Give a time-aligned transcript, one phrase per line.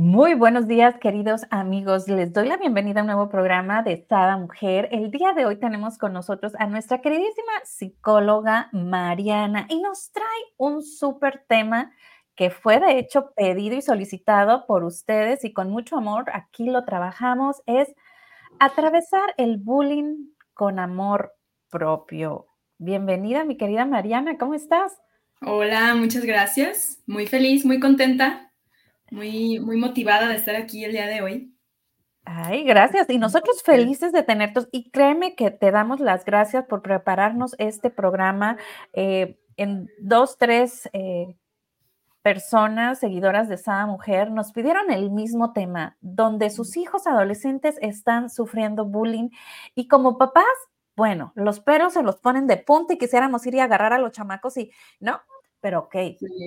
[0.00, 2.06] Muy buenos días, queridos amigos.
[2.06, 4.88] Les doy la bienvenida a un nuevo programa de Sada Mujer.
[4.92, 10.24] El día de hoy tenemos con nosotros a nuestra queridísima psicóloga Mariana y nos trae
[10.56, 11.90] un súper tema
[12.36, 16.84] que fue de hecho pedido y solicitado por ustedes y con mucho amor aquí lo
[16.84, 17.92] trabajamos, es
[18.60, 21.34] atravesar el bullying con amor
[21.70, 22.46] propio.
[22.78, 24.92] Bienvenida, mi querida Mariana, ¿cómo estás?
[25.40, 27.02] Hola, muchas gracias.
[27.04, 28.47] Muy feliz, muy contenta
[29.10, 31.54] muy, muy motivada de estar aquí el día de hoy.
[32.24, 33.08] Ay, gracias.
[33.08, 34.60] Y nosotros felices de tenerte.
[34.70, 38.58] Y créeme que te damos las gracias por prepararnos este programa
[38.92, 41.36] eh, en dos, tres eh,
[42.22, 48.28] personas seguidoras de Sada Mujer nos pidieron el mismo tema, donde sus hijos adolescentes están
[48.28, 49.30] sufriendo bullying
[49.74, 50.44] y como papás,
[50.96, 54.12] bueno, los perros se los ponen de punta y quisiéramos ir y agarrar a los
[54.12, 55.20] chamacos y no,
[55.60, 55.96] pero ok,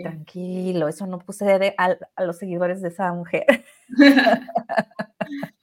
[0.03, 3.45] tranquilo, eso no sucede a, a los seguidores de esa mujer.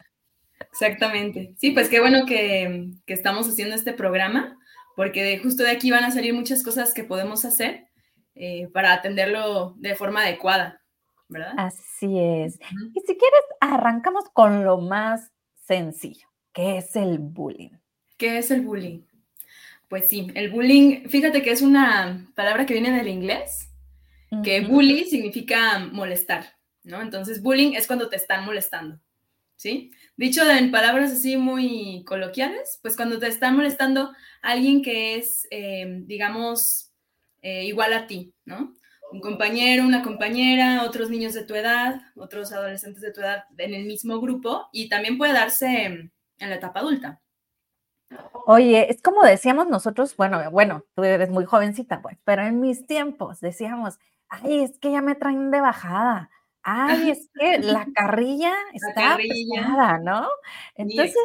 [0.71, 1.55] Exactamente.
[1.59, 4.57] Sí, pues qué bueno que, que, estamos haciendo este programa,
[4.95, 7.88] porque justo de aquí van a salir muchas cosas que podemos hacer
[8.37, 10.80] eh, para atenderlo de forma adecuada,
[11.29, 11.55] ¿verdad?
[11.57, 12.60] Así es.
[12.95, 15.33] Y si quieres, arrancamos con lo más
[15.66, 17.73] sencillo, que es el bullying.
[18.16, 19.01] ¿Qué es el bullying?
[19.88, 23.70] Pues sí, el bullying, fíjate que es una palabra que viene del inglés,
[24.44, 27.00] que bully significa molestar, ¿no?
[27.00, 29.00] Entonces, bullying es cuando te están molestando,
[29.56, 29.90] ¿sí?
[30.18, 36.02] Dicho en palabras así muy coloquiales, pues cuando te están molestando alguien que es, eh,
[36.04, 36.92] digamos,
[37.40, 38.74] eh, igual a ti, ¿no?
[39.10, 43.72] Un compañero, una compañera, otros niños de tu edad, otros adolescentes de tu edad en
[43.72, 47.22] el mismo grupo y también puede darse en la etapa adulta.
[48.46, 52.87] Oye, es como decíamos nosotros, bueno, bueno, tú eres muy jovencita, pues, pero en mis
[52.87, 56.30] tiempos decíamos, ay, es que ya me traen de bajada,
[56.62, 60.28] ay, es que la carrilla está pesada, ¿no?
[60.74, 61.16] Entonces,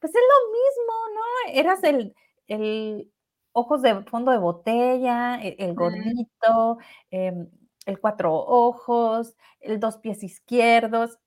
[0.00, 1.60] pues es lo mismo, ¿no?
[1.60, 2.14] Eras el,
[2.48, 3.12] el
[3.52, 6.78] ojos de fondo de botella, e, el, gordito,
[7.10, 7.48] em,
[7.86, 11.18] el cuatro ojos, el dos pies izquierdos,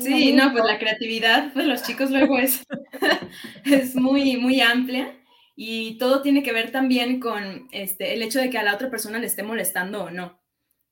[0.00, 2.64] Sí, no, pues la creatividad de los chicos luego es,
[3.64, 5.16] es muy, muy amplia
[5.54, 8.90] y todo tiene que ver también con este, el hecho de que a la otra
[8.90, 10.40] persona le esté molestando o no,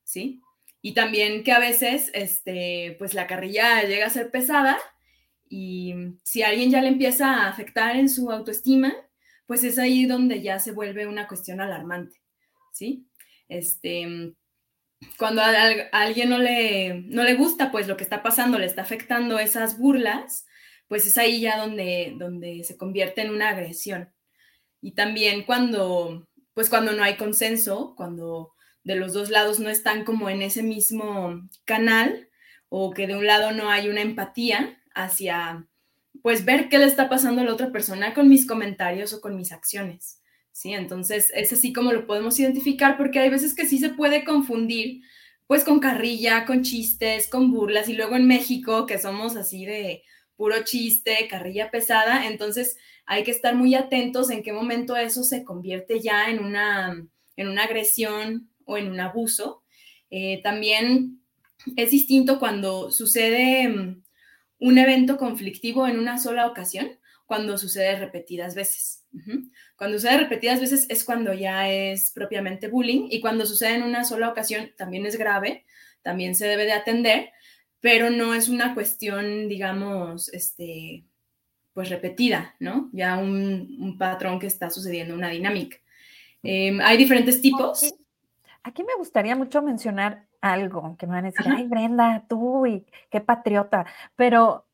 [0.05, 0.41] ¿sí?
[0.83, 4.79] Y también que a veces, este, pues la carrilla llega a ser pesada
[5.49, 8.95] y si alguien ya le empieza a afectar en su autoestima,
[9.47, 12.21] pues es ahí donde ya se vuelve una cuestión alarmante,
[12.73, 13.09] ¿sí?
[13.49, 14.35] Este,
[15.19, 15.51] cuando a,
[15.93, 19.79] alguien no le, no le gusta, pues lo que está pasando, le está afectando esas
[19.79, 20.47] burlas,
[20.89, 24.13] pues es ahí ya donde, donde se convierte en una agresión.
[24.81, 28.55] Y también cuando, pues cuando no hay consenso, cuando
[28.85, 32.29] de los dos lados no están como en ese mismo canal
[32.69, 35.67] o que de un lado no hay una empatía hacia,
[36.23, 39.37] pues ver qué le está pasando a la otra persona con mis comentarios o con
[39.37, 40.21] mis acciones.
[40.55, 40.73] ¿Sí?
[40.73, 45.03] Entonces, es así como lo podemos identificar porque hay veces que sí se puede confundir,
[45.49, 50.05] pues con carrilla, con chistes, con burlas, y luego en México, que somos así de
[50.37, 55.45] puro chiste, carrilla pesada, entonces hay que estar muy atentos en qué momento eso se
[55.45, 57.05] convierte ya en una,
[57.37, 59.65] en una agresión o en un abuso.
[60.11, 61.21] Eh, también
[61.77, 64.03] es distinto cuando sucede mm,
[64.61, 69.04] un evento conflictivo en una sola ocasión, cuando sucede repetidas veces.
[69.77, 74.05] Cuando sucede repetidas veces es cuando ya es propiamente bullying y cuando sucede en una
[74.05, 75.65] sola ocasión también es grave,
[76.03, 77.31] también se debe de atender,
[77.81, 81.05] pero no es una cuestión, digamos, este,
[81.73, 82.89] pues repetida, ¿no?
[82.93, 85.77] Ya un, patrón que está sucediendo, una dinámica.
[86.43, 87.95] Em, hay diferentes tipos.
[88.63, 92.85] Aquí, me gustaría mucho mencionar algo que me van a decir, ay Brenda, tú y
[93.11, 93.87] qué patriota,
[94.17, 94.67] pero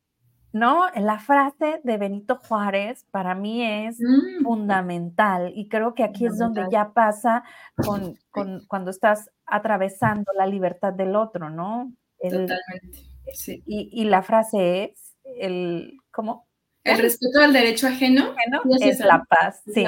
[0.53, 0.87] ¿no?
[0.97, 4.43] La frase de Benito Juárez para mí es mm.
[4.43, 7.45] fundamental y creo que aquí es donde ya pasa
[8.33, 11.93] con, cuando estás atravesando la libertad del otro, ¿no?
[12.21, 13.11] Totalmente.
[13.33, 13.63] Sí.
[13.67, 16.49] Y, la frase es el, ¿cómo?
[16.83, 18.35] El respeto al derecho ajeno,
[18.81, 19.85] es, la paz, sí.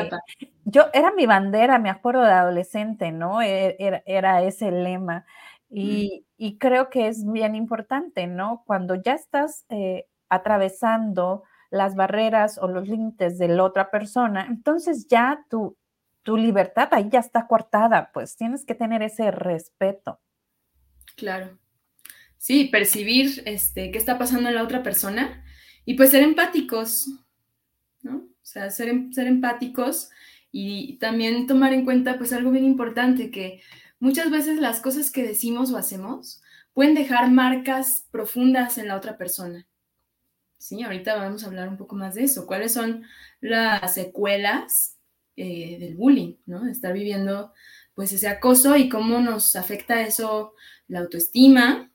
[0.65, 3.43] Yo era mi bandera, me acuerdo de adolescente, ¿no?
[3.43, 5.27] E, era, ese lema.
[5.71, 5.79] Mm.
[5.79, 8.63] Y, y, creo que es bien importante, ¿no?
[8.67, 15.07] Cuando ya estás eh, atravesando las barreras o los límites de la otra persona, entonces
[15.09, 15.77] ya tu,
[16.23, 20.21] tu libertad ahí ya está cortada, pues tienes que tener ese respeto.
[21.17, 21.59] Claro.
[22.39, 25.45] Sí, percibir este, qué está pasando en la otra persona
[25.85, 27.09] y pues ser empáticos,
[28.03, 28.17] ¿no?
[28.17, 30.11] O sea, ser, em, ser empáticos
[30.51, 33.63] y también tomar en cuenta pues algo bien importante, que
[34.01, 36.43] muchas veces las cosas que decimos o hacemos
[36.73, 39.67] pueden dejar marcas profundas en la otra persona.
[40.63, 42.47] Sí, ahorita vamos a hablar un poco más de eso.
[42.47, 43.05] ¿Cuáles son
[43.41, 44.97] las secuelas
[45.35, 46.69] eh, del bullying, ¿no?
[46.69, 47.53] estar viviendo
[47.95, 50.55] pues ese acoso y cómo nos afecta eso
[50.87, 51.91] la autoestima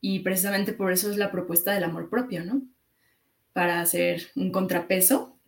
[0.00, 2.62] y precisamente por eso es la propuesta del amor propio, ¿no?
[3.52, 5.38] Para hacer un contrapeso.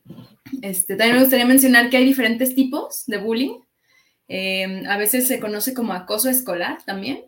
[0.60, 3.60] Este, también me gustaría mencionar que hay diferentes tipos de bullying.
[4.28, 7.24] Em, a veces se conoce como acoso escolar también.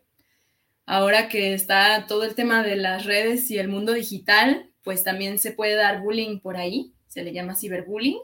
[0.84, 5.41] Ahora que está todo el tema de las redes y el mundo digital, pues también
[5.41, 8.21] se puede dar bullying por ahí, se le llama ciberbullying.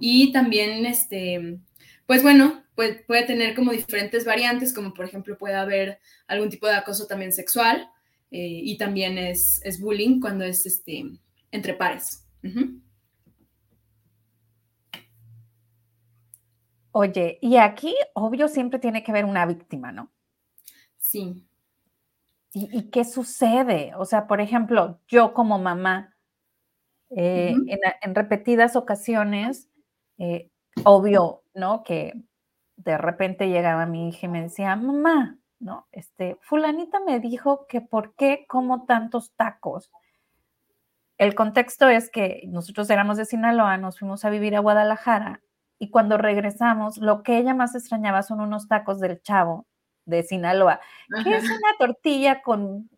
[0.00, 1.58] Y también, este,
[2.06, 6.66] pues bueno, puede, puede tener como diferentes variantes, como por ejemplo puede haber algún tipo
[6.66, 7.86] de acoso también sexual
[8.30, 11.04] eh, y también es, es, bullying cuando es este,
[11.50, 12.26] entre pares.
[16.92, 20.10] Oye, y aquí, obvio, siempre tiene que haber una víctima, ¿no?
[20.96, 21.46] Sí.
[22.52, 23.92] ¿Y, qué sucede?
[23.96, 26.16] O sea, por ejemplo, yo como mamá,
[27.10, 27.54] eh,
[28.02, 29.68] en, repetidas ocasiones,
[30.18, 30.50] eh,
[30.84, 31.84] obvio, ¿no?
[31.84, 32.14] Que
[32.76, 35.86] de repente llegaba mi hija y me decía, mamá, ¿no?
[35.92, 39.90] Este, fulanita me dijo que por qué como tantos tacos.
[41.18, 45.42] El contexto es que nosotros éramos de Sinaloa, nos fuimos a vivir a Guadalajara
[45.78, 49.66] y cuando regresamos, lo que ella más extrañaba son unos tacos del chavo
[50.04, 50.80] de Sinaloa,
[51.24, 52.88] que es una tortilla con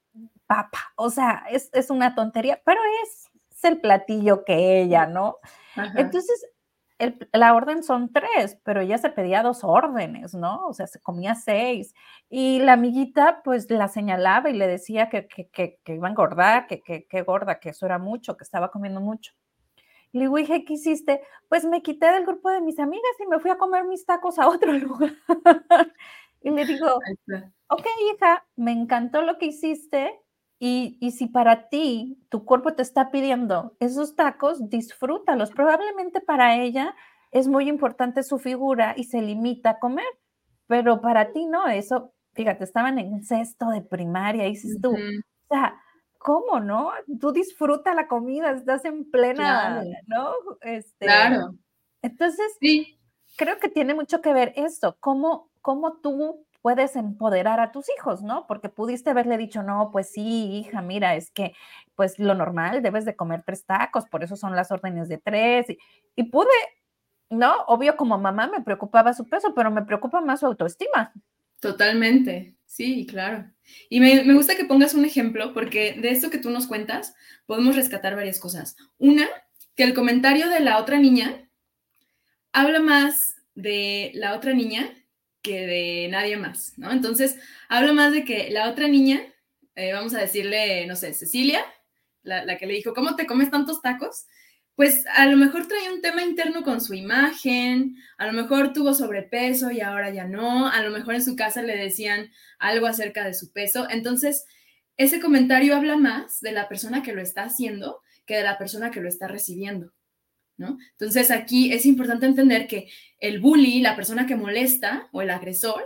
[0.47, 3.29] papa, o sea, es, una tontería, pero es,
[3.63, 5.37] el platillo que ella, ¿no?
[5.95, 6.45] Entonces,
[7.33, 10.67] la orden son tres, pero ella se pedía dos órdenes, ¿no?
[10.67, 11.95] O sea, se comía seis.
[12.29, 16.67] Y la amiguita, pues, la señalaba y le decía que, que, que, iba a engordar,
[16.67, 19.33] que, que, gorda, que eso era mucho, que estaba comiendo mucho.
[20.13, 21.23] Y le digo, hija, ¿qué hiciste?
[21.49, 24.39] Pues me quité del grupo de mis amigas y me fui a comer mis tacos
[24.39, 25.13] a otro lugar.
[26.43, 26.99] Y le digo,
[27.69, 30.19] ok, hija, me encantó lo que hiciste
[30.59, 35.51] y, y, si para ti tu cuerpo te está pidiendo esos tacos, disfrútalos.
[35.51, 36.95] Probablemente para ella
[37.33, 40.07] es muy importante su figura y se limita a comer,
[40.67, 45.81] pero para ti no, eso, fíjate, estaban en sexto de primaria, dices tú, o sea,
[46.19, 46.93] ¿cómo no?
[47.21, 50.33] Tú disfruta la comida, estás en plena, ¿no?
[50.61, 51.55] Este, claro.
[52.03, 52.99] Entonces, sí.
[53.37, 58.23] creo que tiene mucho que ver esto, cómo cómo tú puedes empoderar a tus hijos,
[58.23, 58.47] ¿no?
[58.47, 61.55] Porque pudiste haberle dicho, no, pues sí, hija, mira, es que
[61.97, 65.67] pues lo normal, debes de comer tres tacos, por eso son las órdenes de tres.
[66.17, 66.49] Y, pude,
[67.31, 67.63] ¿no?
[67.67, 71.13] Obvio, como mamá me preocupaba su peso, pero me preocupa más su autoestima.
[71.61, 73.51] Totalmente, sí, claro.
[73.89, 77.15] Y me, me gusta que pongas un ejemplo, porque de esto que tú nos cuentas,
[77.47, 78.77] podemos rescatar varias cosas.
[78.99, 79.27] Una,
[79.75, 81.49] que el comentario de la otra niña
[82.53, 84.89] habla más de la otra niña
[85.43, 86.93] que de nadie más, ¿no?
[86.93, 87.37] Entonces,
[87.69, 89.21] hablo más de que la otra niña,
[89.75, 91.65] eh, vamos a decirle, no sé, Cecilia,
[92.23, 94.27] la, que le dijo, ¿cómo te comes tantos tacos?
[94.75, 98.95] Pues a lo mejor trae un tema interno con su imagen, a lo mejor tuvo
[98.95, 103.25] sobrepeso y ahora ya no, a lo mejor en su casa le decían algo acerca
[103.25, 103.87] de su peso.
[103.91, 104.47] Entonces,
[104.97, 108.91] ese comentario habla más de la persona que lo está haciendo que de la persona
[108.91, 109.93] que lo está recibiendo.
[110.93, 112.89] Entonces aquí es importante entender que
[113.19, 115.85] el bully, la persona que molesta o el agresor,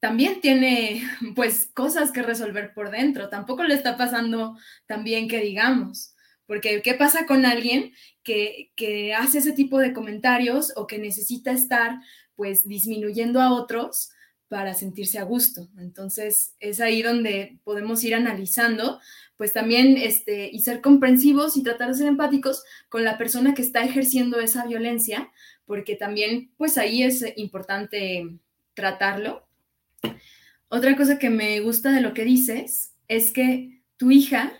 [0.00, 1.02] también tiene
[1.34, 4.56] pues cosas que resolver por dentro, tampoco le está pasando
[4.86, 6.14] tan bien que digamos,
[6.46, 7.92] porque ¿qué pasa con alguien
[8.22, 11.98] que, que hace ese tipo de comentarios o que necesita estar
[12.36, 14.10] pues disminuyendo a otros?
[14.48, 15.68] para sentirse a gusto.
[15.78, 18.98] Entonces, es ahí donde podemos ir analizando
[19.38, 23.62] pues también este, y ser comprensivos y tratar de ser empáticos con la persona que
[23.62, 25.30] está ejerciendo esa violencia,
[25.64, 28.36] porque también pues ahí es importante
[28.74, 29.46] tratarlo.
[30.68, 34.52] Otra cosa que me gusta de lo que dices es que tu hija,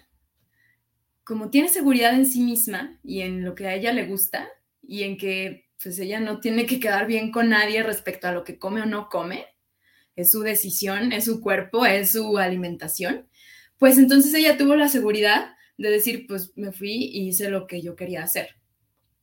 [1.25, 4.49] como tiene seguridad en sí misma y en lo que a ella le gusta
[4.81, 8.45] y en que pues ella no tiene que quedar bien con nadie respecto a lo
[8.45, 9.45] que come o no come,
[10.15, 13.28] es su decisión, es su cuerpo, es su alimentación
[13.79, 17.81] pues entonces ella tuvo la seguridad de decir, pues me fui y hice lo que
[17.81, 18.57] yo quería hacer,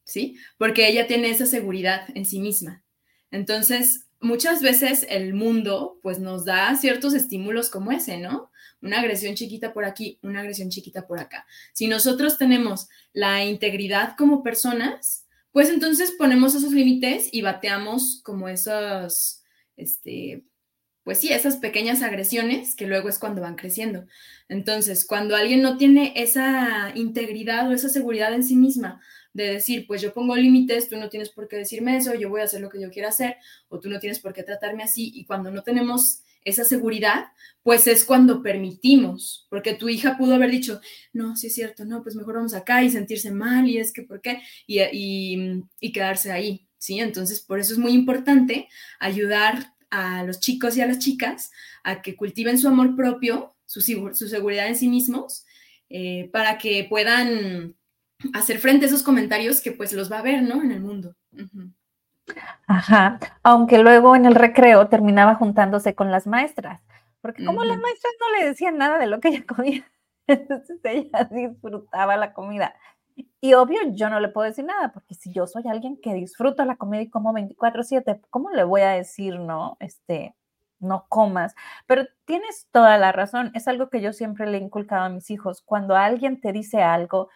[0.04, 0.38] ¿sí?
[0.58, 2.84] Porque ella tiene esa seguridad en sí misma.
[3.32, 8.52] Entonces, muchas veces el mundo, pues nos da ciertos estímulos como ese, ¿no?
[8.82, 11.46] Una agresión chiquita por aquí, una agresión chiquita por acá.
[11.74, 18.48] Si nosotros tenemos la integridad como personas, pues entonces ponemos esos límites y bateamos como
[18.48, 19.44] esos,
[19.78, 20.44] este,
[21.06, 24.08] pues sí, esas pequeñas agresiones que luego es cuando van creciendo.
[24.50, 29.00] Entonces, cuando alguien no tiene esa integridad o esa seguridad en sí misma
[29.32, 32.42] de decir, pues yo pongo límites, tú no tienes por qué decirme eso, yo voy
[32.42, 33.36] a hacer lo que yo quiera hacer,
[33.70, 37.26] o tú no tienes por qué tratarme así, y cuando no tenemos esa seguridad,
[37.62, 40.82] pues es cuando permitimos, porque tu hija pudo haber dicho,
[41.14, 44.02] no, sí es cierto, no, pues mejor vamos acá y sentirse mal y es que,
[44.02, 44.42] ¿por qué?
[44.66, 44.80] Y,
[45.80, 47.00] y, quedarse ahí, ¿sí?
[47.00, 48.70] Entonces, por eso es muy importante
[49.00, 51.52] ayudar a los chicos y a las chicas
[51.84, 55.46] a que cultiven su amor propio, su, su seguridad en sí mismos,
[55.90, 57.75] eh, para que puedan
[58.34, 60.62] hacer frente a esos comentarios que pues los va a ver, ¿no?
[60.62, 61.16] En el mundo.
[62.68, 66.82] Ajá, aunque luego en el recreo terminaba juntándose con las maestras,
[67.22, 69.92] porque como las maestras no le decían nada de lo que ella comía,
[70.28, 72.75] entonces ella disfrutaba la comida.
[73.42, 76.66] Y obvio, yo no le puedo decir nada, porque si yo soy alguien que disfruta
[76.66, 79.78] la comida y como 24/7, ¿cómo le voy a decir, no?
[79.80, 80.36] Este,
[80.80, 81.56] no comas.
[81.88, 85.30] Pero tienes toda la razón, es algo que yo siempre le he inculcado a mis
[85.32, 85.62] hijos.
[85.62, 87.30] Cuando alguien te dice algo,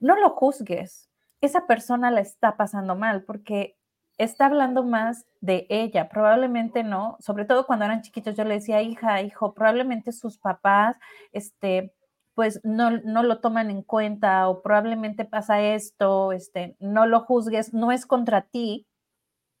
[0.00, 1.10] no lo juzgues.
[1.40, 3.76] Esa persona la está pasando mal porque
[4.18, 8.82] está hablando más de ella, probablemente no, sobre todo cuando eran chiquitos, yo le decía,
[8.82, 10.96] hija, hijo, probablemente sus papás,
[11.32, 11.94] este,
[12.40, 17.74] pues no, no lo toman en cuenta o probablemente pasa esto, este, no lo juzgues,
[17.74, 18.86] no es contra ti,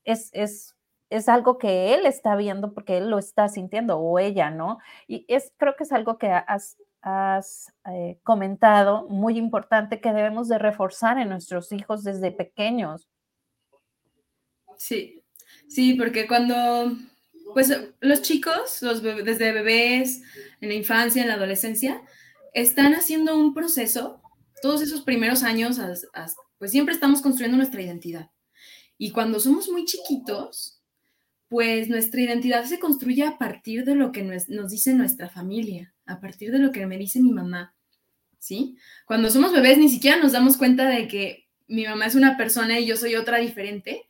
[0.02, 0.78] es, es,
[1.10, 4.78] es algo que él está viendo porque él lo está sintiendo o ella, ¿no?
[5.06, 10.48] Y es, creo que es algo que has, has eh, comentado, muy importante, que debemos
[10.48, 13.10] de reforzar en nuestros hijos desde pequeños.
[14.78, 15.22] Sí,
[15.68, 16.96] sí, porque cuando,
[17.52, 20.22] pues los chicos, los desde bebés,
[20.62, 22.00] en la infancia, en la adolescencia,
[22.54, 24.22] están haciendo un proceso,
[24.62, 25.78] todos esos primeros años,
[26.58, 28.30] pues siempre estamos construyendo nuestra identidad.
[28.98, 30.80] Y cuando somos muy chiquitos,
[31.48, 36.20] pues nuestra identidad se construye a partir de lo que nos, dice nuestra familia, a
[36.20, 37.74] partir de lo que me dice mi mamá,
[38.38, 38.76] ¿sí?
[39.06, 42.78] Cuando somos bebés ni siquiera nos damos cuenta de que mi mamá es una persona
[42.78, 44.06] y yo soy otra diferente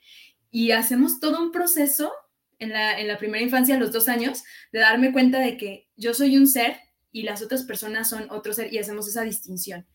[0.51, 2.13] y hacemos todo un proceso
[2.59, 4.43] en la, en la primera infancia, a los dos años,
[4.73, 6.77] de darme cuenta de que yo soy un ser
[7.13, 9.87] y las otras personas son otro ser y hacemos esa distinción.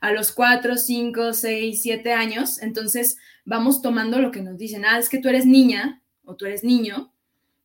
[0.00, 4.98] A los cuatro, cinco, seis, siete años, entonces vamos tomando lo que nos dicen, ah,
[4.98, 7.12] es que tú eres niña, o tú eres niño,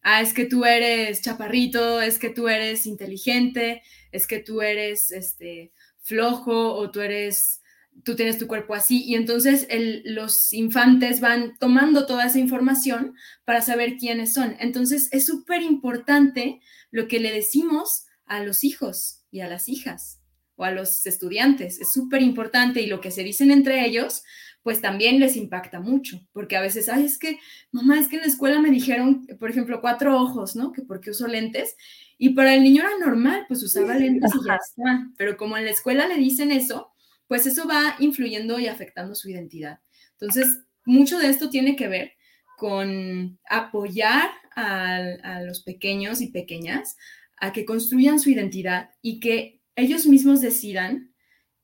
[0.02, 3.82] ah, es que tú eres chaparrito, es que tú eres inteligente,
[4.12, 7.62] es que tú eres este, flojo o tú eres,
[8.04, 9.04] tú tienes tu cuerpo así.
[9.04, 9.68] Y entonces
[10.06, 13.16] los infantes van tomando toda esa información
[13.46, 14.56] para saber quiénes son.
[14.60, 20.22] Entonces es súper importante lo que le decimos a los hijos y a las hijas
[20.56, 21.82] o a los estudiantes.
[21.82, 24.24] Es súper importante y lo que se dicen entre ellos
[24.64, 27.40] pues también les impacta mucho, porque a veces, ay, es que,
[27.72, 30.72] mamá, es que en la escuela me dijeron, por ejemplo, cuatro ojos, ¿no?
[30.72, 31.76] Que porque uso lentes,
[32.20, 35.66] y para el niño era normal, pues usaba lentes y ya está, pero como en
[35.66, 36.92] la escuela le dicen eso,
[37.28, 39.80] pues eso va influyendo y afectando su identidad.
[40.12, 42.12] Entonces, mucho de esto tiene que ver
[42.56, 46.98] con apoyar a, a los pequeños y pequeñas
[47.42, 51.14] a que construyan su identidad y que ellos mismos decidan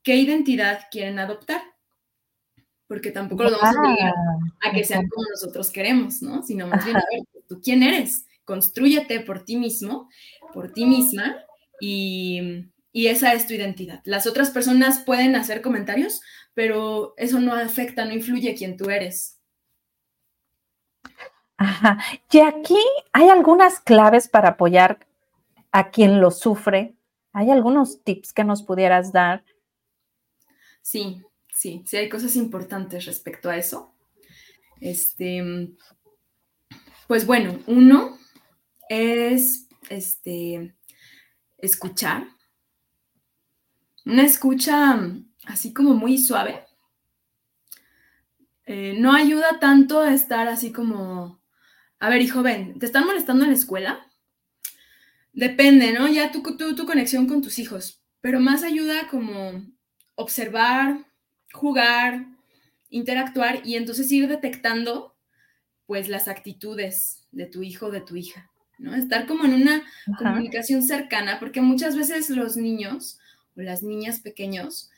[0.04, 1.62] qué identidad quieren adoptar
[2.88, 4.14] porque tampoco los vamos a obligar
[4.64, 6.42] a que sean como nosotros queremos, ¿no?
[6.44, 8.26] Sino más bien, a ver, ¿tú quién eres?
[8.46, 10.10] Construyete por ti mismo,
[10.54, 11.36] por ti misma,
[11.82, 14.02] y, y esa es tu identidad.
[14.06, 16.22] Las otras personas pueden hacer comentarios,
[16.54, 19.38] pero eso no afecta, no influye a quién tú eres.
[21.58, 21.98] Ajá.
[22.32, 22.80] Y aquí
[23.12, 25.07] hay algunas claves para apoyar
[25.72, 26.96] a quien lo sufre.
[27.34, 29.44] ¿Hay algunos tips que nos pudieras dar?
[30.82, 31.22] Sí,
[31.54, 33.94] sí, sí hay cosas importantes respecto a eso.
[34.80, 35.76] Este,
[37.08, 38.18] pues bueno, uno
[38.90, 40.76] es este,
[41.58, 42.28] escuchar.
[44.06, 45.00] Una escucha
[45.46, 46.66] así como muy suave.
[48.66, 51.42] Eh, no ayuda tanto a estar así como,
[52.00, 54.07] a ver, hijo, ven, ¿te están molestando en la escuela?
[55.38, 56.08] Depende, ¿no?
[56.08, 59.64] Ya tu, tu, tu conexión con tus hijos, pero más ayuda como
[60.16, 61.06] observar,
[61.54, 62.26] jugar,
[62.90, 65.16] interactuar y entonces ir detectando
[65.86, 68.96] pues las actitudes de tu hijo o de tu hija, ¿no?
[68.96, 69.84] Estar como en una
[70.18, 73.20] comunicación cercana, porque muchas veces los niños
[73.56, 74.90] o las niñas pequeños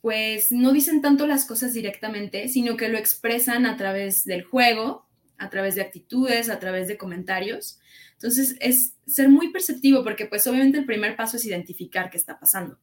[0.00, 5.05] pues no dicen tanto las cosas directamente, sino que lo expresan a través del juego,
[5.38, 7.80] a través de actitudes, a través de comentarios.
[8.12, 12.38] Entonces es ser muy perceptivo porque pues obviamente el primer paso es identificar qué está
[12.38, 12.78] pasando.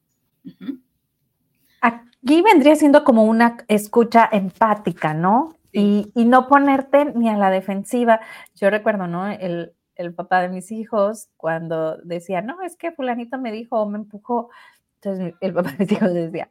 [1.80, 5.56] Aquí vendría siendo como una escucha empática, ¿no?
[5.72, 8.20] Y, no ponerte ni a la defensiva.
[8.54, 9.26] Yo recuerdo, ¿no?
[9.28, 9.74] El,
[10.14, 14.50] papá de mis hijos cuando decía, no, es que fulanito me dijo o me empujó.
[14.96, 16.50] Entonces el papá de mis hijos decía,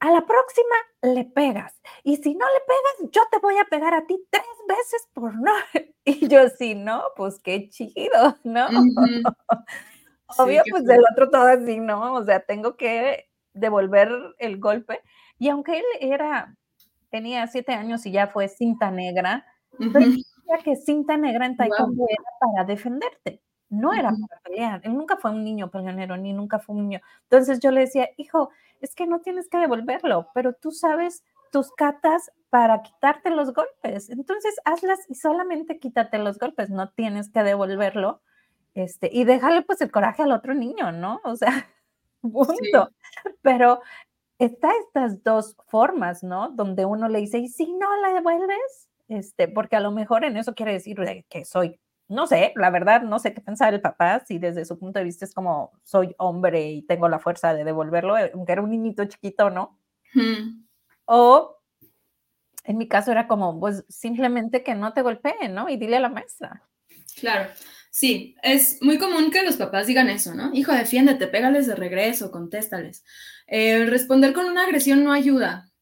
[0.00, 1.80] a la próxima le pegas.
[2.02, 5.34] Y si no le pegas, yo te voy a pegar a ti tres veces por
[5.34, 5.52] no.
[6.04, 8.66] Y yo, sí, no, pues qué chido, ¿no?
[10.38, 12.14] Obvio, pues del otro todo así, ¿no?
[12.14, 15.00] O sea, tengo que devolver el golpe.
[15.38, 16.56] Y aunque él era,
[17.10, 19.44] tenía siete años y ya fue cinta negra,
[19.78, 24.80] pero que cinta negra en taekwondo era para defenderte, no era para pelear.
[24.84, 27.00] Él nunca fue un niño peleonero, ni nunca fue un niño.
[27.22, 31.70] Entonces yo le decía, hijo, es que no tienes que devolverlo, pero tú sabes tus
[31.72, 34.10] catas para quitarte los golpes.
[34.10, 38.22] Entonces hazlas y solamente quítate los golpes, no tienes que devolverlo.
[38.74, 41.20] Este, y déjale pues el coraje al otro niño, ¿no?
[41.24, 41.66] O sea,
[42.20, 42.90] punto.
[43.42, 43.80] Pero
[44.38, 46.50] está estas dos formas, ¿no?
[46.50, 48.88] Donde uno le dice, ¿y si no la devuelves?
[49.08, 53.02] Este, porque a lo mejor en eso quiere decir que soy, no sé, la verdad,
[53.02, 56.14] no sé qué pensar el papá, si desde su punto de vista es como soy
[56.18, 59.80] hombre y tengo la fuerza de devolverlo, eh, aunque era un niñito chiquito, ¿no?
[61.04, 61.56] O
[62.64, 65.68] en mi caso era como, pues simplemente que no te golpeen, ¿no?
[65.68, 66.62] Y dile a la maestra.
[67.18, 67.50] Claro.
[67.90, 70.50] Sí, es muy común que los papás digan eso, ¿no?
[70.52, 73.02] Hijo, defiéndete, pégales de regreso, contéstales.
[73.46, 75.72] Eh, responder con una agresión no ayuda.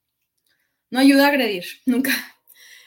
[0.91, 2.13] No ayuda a agredir, nunca.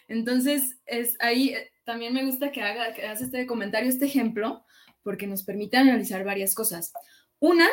[0.08, 4.66] Entonces, es ahí eh, también me gusta que haga que hagas este comentario, este ejemplo,
[5.04, 6.92] porque nos permite analizar varias cosas.
[7.40, 7.66] Una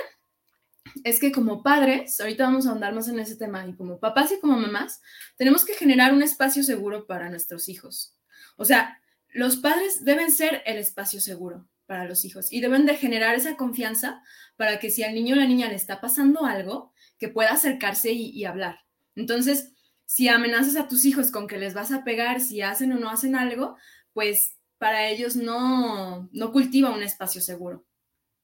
[1.02, 4.30] es que como padres, ahorita vamos a ahondar más en ese tema, y como papás
[4.30, 5.02] y como mamás,
[5.36, 8.14] tenemos que generar un espacio seguro para nuestros hijos.
[8.56, 9.00] O sea,
[9.32, 13.56] los padres deben ser el espacio seguro para los hijos y deben de generar esa
[13.56, 14.22] confianza
[14.56, 18.12] para que si al niño o la niña le está pasando algo, que pueda acercarse
[18.12, 18.78] y, y hablar.
[19.16, 19.72] Entonces,
[20.06, 23.10] si amenazas a tus hijos con que les vas a pegar si hacen o no
[23.10, 23.76] hacen algo,
[24.14, 27.84] pues para ellos no, no cultiva un espacio seguro,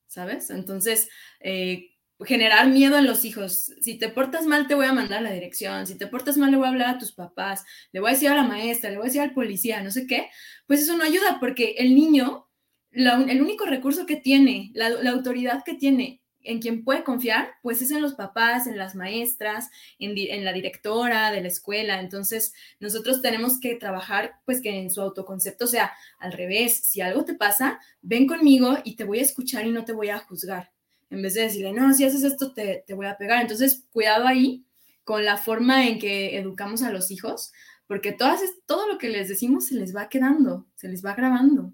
[0.07, 0.50] ¿sabes?
[0.50, 1.09] Entonces,
[1.41, 1.91] eh,
[2.25, 3.73] generar miedo en los hijos.
[3.81, 5.87] Si te portas mal, te voy a mandar la dirección.
[5.87, 7.65] Si te portas mal, le voy a hablar a tus papás.
[7.93, 10.07] Le voy a decir a la maestra, le voy a decir al policía, no sé
[10.07, 10.29] qué.
[10.67, 12.49] Pues eso no ayuda porque el niño,
[12.91, 17.90] el único recurso que tiene, la autoridad que tiene en quien puede confiar, pues es
[17.90, 22.00] en los papás, en las maestras, en, la directora de la escuela.
[22.00, 26.81] Entonces, nosotros tenemos que trabajar, pues que en su autoconcepto sea al revés.
[26.85, 30.09] Si algo te pasa, ven conmigo y te voy a escuchar y no te voy
[30.09, 30.72] a juzgar.
[31.11, 33.42] En vez de decirle, no, si haces esto, te, te voy a pegar.
[33.42, 34.64] Entonces, cuidado ahí
[35.05, 37.53] con la forma en que educamos a los hijos,
[37.87, 41.72] porque todas, todo lo que les decimos se les va quedando, se les va grabando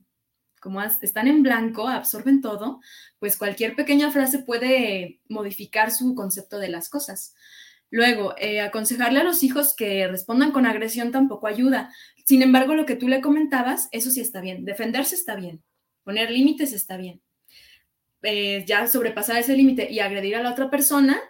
[0.60, 2.80] como están en blanco, absorben todo,
[3.18, 7.34] pues cualquier pequeña frase puede modificar su concepto de las cosas.
[7.90, 11.92] Luego, eh, aconsejarle a los hijos que respondan con agresión tampoco ayuda.
[12.24, 14.64] Sin embargo, lo que tú le comentabas, eso sí está bien.
[14.64, 15.62] Defenderse está bien.
[16.02, 17.22] Poner límites está bien.
[18.22, 21.20] Eh, ya sobrepasar ese límite y agredir a la otra persona,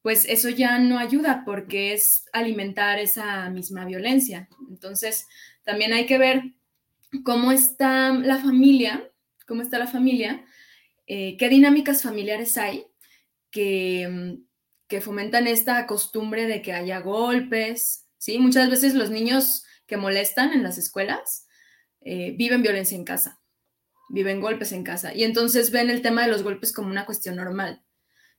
[0.00, 4.48] pues eso ya no ayuda porque es alimentar esa misma violencia.
[4.70, 5.26] Entonces,
[5.64, 6.54] también hay que ver
[7.24, 9.10] cómo está la familia,
[9.46, 10.44] cómo está la familia,
[11.06, 12.86] eh, qué dinámicas familiares hay
[13.50, 14.46] que, mm,
[14.88, 18.38] que, fomentan esta costumbre de que haya golpes, ¿sí?
[18.38, 21.46] Muchas veces los niños que molestan en las escuelas
[22.02, 23.40] eh, viven violencia en casa,
[24.10, 27.36] viven golpes en casa y entonces ven el tema de los golpes como una cuestión
[27.36, 27.82] normal.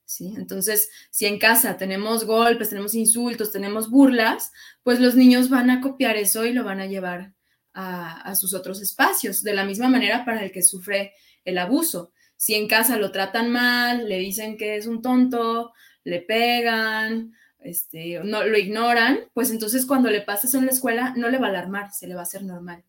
[0.05, 0.33] ¿Sí?
[0.37, 4.51] Entonces, si en casa tenemos golpes, tenemos insultos, tenemos burlas,
[4.81, 7.35] pues los niños van a copiar eso y lo van a llevar
[7.79, 11.13] a, sus otros espacios, de la misma manera para el que sufre
[11.45, 12.11] el abuso.
[12.35, 15.71] Si en casa lo tratan mal, le dicen que es un tonto,
[16.03, 21.13] le pegan, este, no, lo ignoran, pues entonces cuando le pasa eso en la escuela
[21.15, 22.83] no le va a alarmar, se le va a hacer normal.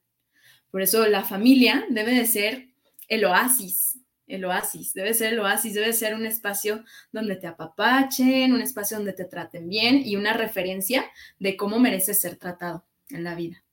[0.71, 2.69] Por eso la familia debe de ser
[3.09, 8.53] el oasis, el oasis, debe ser el oasis, debe ser un espacio donde te apapachen,
[8.53, 11.05] un espacio donde te traten bien y una referencia
[11.39, 13.65] de cómo mereces ser tratado en la vida.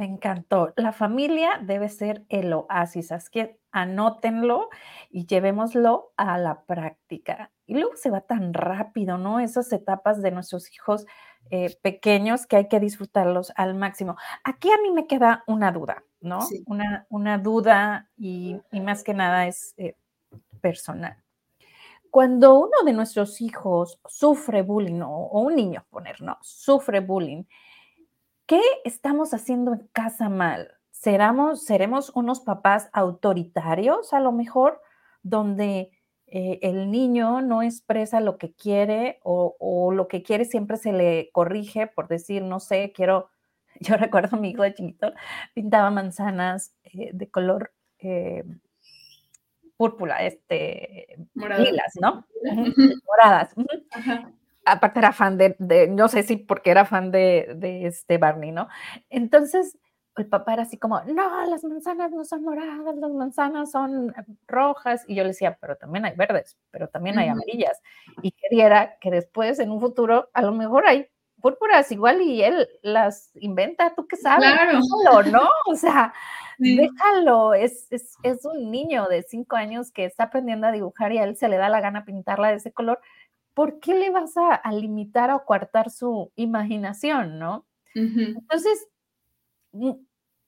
[0.00, 0.72] Me encantó.
[0.76, 4.70] La familia debe ser el oasis, así que anótenlo
[5.10, 7.52] y llevémoslo a la práctica.
[7.66, 9.40] Y luego se va tan rápido, ¿no?
[9.40, 11.04] Esas etapas de nuestros hijos
[11.50, 14.16] eh, pequeños que hay que disfrutarlos al máximo.
[14.42, 16.38] Aquí a mí me queda una duda, ¿no?
[16.64, 19.96] Una, una, duda y, más que nada es eh,
[20.62, 21.22] personal.
[22.10, 26.38] Cuando uno de nuestros hijos sufre bullying o, o un niño, poner, ¿no?
[26.40, 27.44] Sufre bullying
[28.50, 30.74] ¿Qué estamos haciendo en casa mal?
[30.90, 34.82] ¿Seremos, ¿Seremos unos papás autoritarios a lo mejor,
[35.22, 35.92] donde
[36.26, 41.30] eh, el niño no expresa lo que quiere o, lo que quiere siempre se le
[41.30, 43.30] corrige por decir, no sé, quiero,
[43.78, 45.12] yo recuerdo a mi hijo de chiquito,
[45.54, 48.42] pintaba manzanas eh, de color eh,
[49.76, 52.26] púrpura, este, lilas, ¿no?
[53.06, 53.54] Moradas.
[54.64, 58.52] Aparte era fan de, de, no sé si porque era fan de, de este Barney,
[58.52, 58.68] ¿no?
[59.08, 59.78] Entonces,
[60.16, 64.14] el papá era así como, no, las manzanas no son moradas, las manzanas son
[64.46, 65.04] rojas.
[65.08, 67.80] Y yo le decía, pero también hay verdes, pero también hay amarillas.
[68.22, 71.08] Y quería que después, en un futuro, a lo mejor hay
[71.40, 75.30] púrpuras igual y él las inventa, tú qué sabes, claro.
[75.30, 75.48] ¿no?
[75.66, 76.12] O sea,
[76.58, 81.18] déjalo, es, es, es, un niño de cinco años que está aprendiendo a dibujar y
[81.18, 83.00] a él se le da la gana pintarla de ese color.
[83.54, 87.66] ¿Por qué le vas a, limitar o coartar su imaginación, no?
[87.94, 88.88] Entonces,
[89.72, 89.92] mm,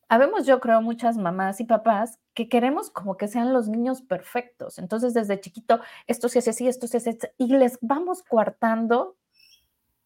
[0.08, 4.78] habemos yo creo muchas mamás y papás que queremos como que sean los niños perfectos.
[4.78, 9.16] Entonces, desde chiquito, esto se hace así, esto se hace así, y les vamos coartando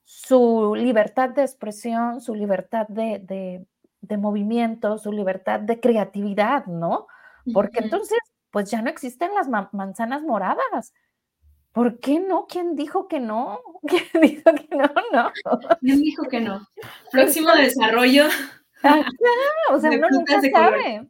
[0.05, 3.67] su libertad de expresión, su libertad de,
[4.17, 7.09] movimiento, su libertad de creatividad, ¿no?
[7.53, 8.19] Porque entonces,
[8.51, 10.95] pues ya no existen las manzanas moradas.
[11.77, 12.47] ¿Por qué no?
[12.47, 13.61] ¿Quién dijo que no?
[13.87, 14.91] ¿Quién dijo que no?
[15.13, 15.31] No.
[15.83, 16.67] ¿Quién dijo que no?
[17.13, 18.25] Próximo desarrollo.
[18.83, 19.05] Ah,
[19.71, 21.07] o sea, uno nunca sabe.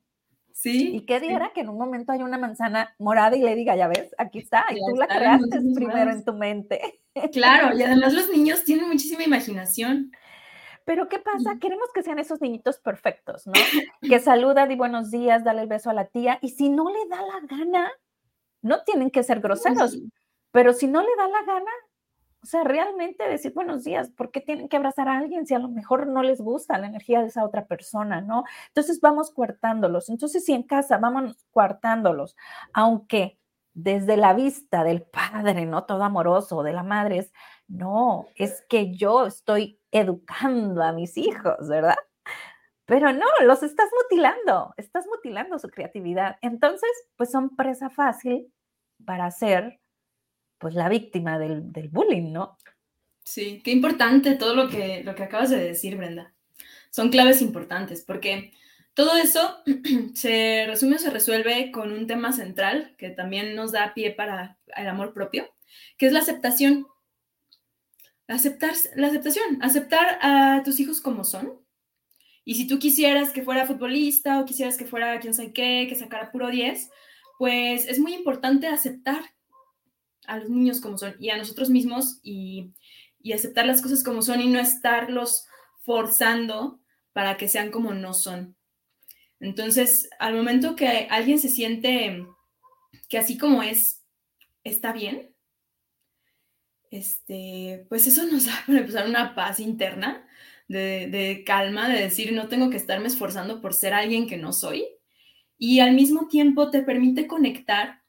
[0.50, 0.96] Sí.
[0.96, 3.86] ¿Y qué diera que en un momento hay una manzana morada y le diga, ya
[3.86, 7.00] ves, aquí está, y tú la creaste primero en tu mente?
[7.30, 10.10] Claro, y además los niños tienen muchísima imaginación.
[10.84, 11.58] Pero ¿qué pasa?
[11.60, 13.52] Queremos que sean esos niñitos perfectos, ¿no?
[14.00, 17.06] Que saluda, di buenos días, dale el beso a la tía, y si no le
[17.08, 17.92] da la gana,
[18.62, 19.98] no tienen que ser groseros,
[20.56, 21.70] pero si no le da la gana,
[22.42, 25.58] o sea, realmente decir buenos días, ¿por qué tienen que abrazar a alguien si a
[25.58, 28.44] lo mejor no les gusta la energía de esa otra persona, ¿no?
[28.68, 30.08] Entonces vamos cuartándolos.
[30.08, 32.36] Entonces, si en casa vamos cuartándolos,
[32.72, 33.38] aunque
[33.74, 35.84] desde la vista del padre, ¿no?
[35.84, 37.34] Todo amoroso, de la madre, es,
[37.68, 41.96] no, es que yo estoy educando a mis hijos, ¿verdad?
[42.86, 46.38] Pero no, los estás mutilando, estás mutilando su creatividad.
[46.40, 48.50] Entonces, pues son presa fácil
[49.04, 49.80] para ser
[50.58, 52.56] pues la víctima del, bullying, ¿no?
[53.22, 56.32] Sí, qué importante todo lo que, lo que acabas de decir, Brenda.
[56.90, 58.52] Son claves importantes porque
[58.94, 59.58] todo eso
[60.14, 64.58] se resume o se resuelve con un tema central que también nos da pie para
[64.74, 65.54] el amor propio,
[65.98, 66.86] que es la aceptación.
[68.26, 71.60] Aceptar, la aceptación, aceptar a tus hijos como son.
[72.44, 75.94] Y si tú quisieras que fuera futbolista o quisieras que fuera quién sabe qué, que
[75.94, 76.90] sacara puro 10,
[77.38, 79.35] pues es muy importante aceptar
[80.26, 82.72] a los niños como son y a nosotros mismos y,
[83.34, 85.46] aceptar las cosas como son y no estarlos
[85.80, 86.78] forzando
[87.12, 88.56] para que sean como no son.
[89.40, 92.24] Entonces, al momento que alguien se siente
[93.08, 94.04] que así como es,
[94.62, 95.34] está bien,
[96.92, 100.24] este, pues eso nos da para empezar una paz interna
[100.68, 104.52] de, de, calma, de decir, no tengo que estarme esforzando por ser alguien que no
[104.52, 104.86] soy.
[105.58, 108.02] Y al mismo tiempo te permite conectar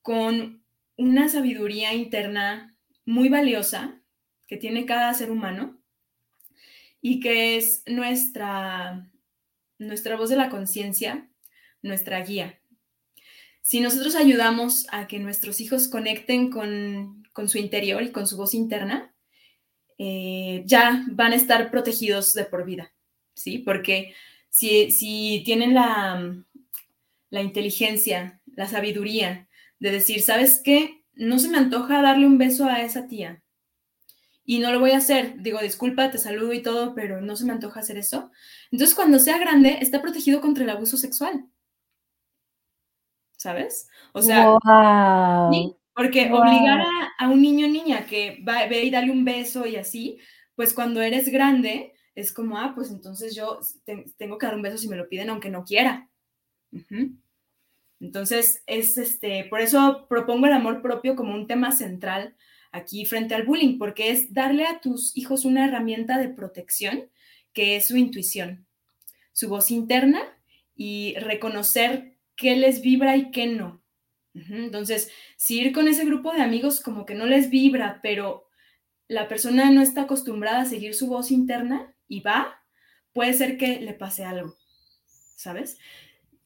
[0.00, 0.61] con
[0.96, 4.00] una sabiduría interna muy valiosa
[4.46, 5.80] que tiene cada ser humano
[7.00, 9.10] y que es nuestra,
[9.78, 11.28] nuestra voz de la conciencia,
[11.82, 12.60] nuestra guía.
[13.60, 18.54] Si nosotros ayudamos a que nuestros hijos conecten con, su interior y con su voz
[18.54, 19.14] interna,
[19.98, 22.92] eh, ya van a estar protegidos de por vida,
[23.34, 23.58] ¿sí?
[23.58, 24.14] Porque
[24.48, 26.44] si, si tienen la,
[27.30, 29.48] la inteligencia, la sabiduría
[29.82, 31.02] de decir, ¿sabes qué?
[31.12, 33.42] No se me antoja darle un beso a esa tía.
[34.44, 35.42] Y no lo voy a hacer.
[35.42, 38.30] Digo, disculpa, te saludo y todo, pero no se me antoja hacer eso.
[38.70, 41.46] Entonces, cuando sea grande, está protegido contra el abuso sexual.
[43.36, 43.88] ¿Sabes?
[44.12, 44.56] O sea,
[45.94, 46.80] porque obligar
[47.18, 50.20] a, un niño o niña que va, a y darle un beso y así,
[50.54, 53.58] pues cuando eres grande, es como, ah, pues entonces yo
[54.16, 56.08] tengo que dar un beso si me lo piden, aunque no quiera.
[58.02, 62.34] Entonces, es este, por eso propongo el amor propio como un tema central
[62.72, 67.08] aquí frente al bullying, porque es darle a tus hijos una herramienta de protección
[67.52, 68.66] que es su intuición,
[69.32, 70.20] su voz interna
[70.74, 73.84] y reconocer qué les vibra y qué no.
[74.34, 78.48] Entonces, si ir con ese grupo de amigos como que no les vibra, pero
[79.06, 82.64] la persona no está acostumbrada a seguir su voz interna y va,
[83.12, 84.56] puede ser que le pase algo,
[85.36, 85.78] ¿sabes?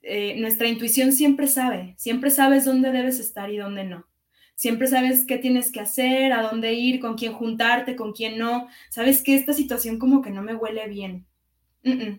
[0.08, 4.06] Eh, nuestra intuición siempre sabe, siempre sabes dónde debes estar y dónde no.
[4.54, 8.68] Siempre sabes qué tienes que hacer, a dónde ir, con quién juntarte, con quién no.
[8.88, 11.26] Sabes que esta situación como que no me huele bien.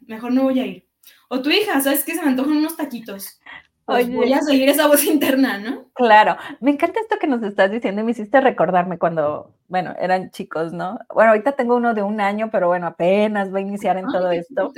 [0.05, 0.85] mejor no voy a ir.
[1.29, 3.39] O tu hija, ¿sabes que se me antojan unos taquitos?
[3.87, 5.89] Pues voy a seguir esa voz interna, ¿no?
[5.95, 10.29] Claro, me encanta esto que nos estás diciendo y me hiciste recordarme cuando, bueno, eran
[10.29, 10.99] chicos, ¿no?
[11.11, 14.29] Bueno, ahorita tengo uno de un año, pero bueno, apenas va a iniciar en todo
[14.31, 14.75] esto.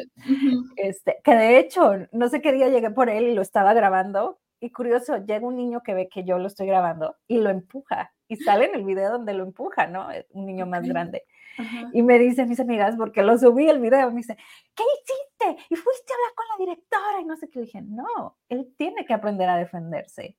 [0.76, 4.40] Este, que de hecho, no sé qué día llegué por él y lo estaba grabando
[4.62, 8.14] Y curioso, llega un niño que ve que yo lo estoy grabando y lo empuja.
[8.30, 10.08] Y sale en el video donde lo empuja, ¿no?
[10.32, 11.24] Un niño más grande.
[11.94, 14.38] Y me dicen mis amigas, porque lo subí el video, me dice,
[14.76, 15.66] ¿qué hiciste?
[15.70, 17.60] Y fuiste a hablar con la directora y no sé qué.
[17.60, 20.38] Le dije, no, él tiene que aprender a defenderse.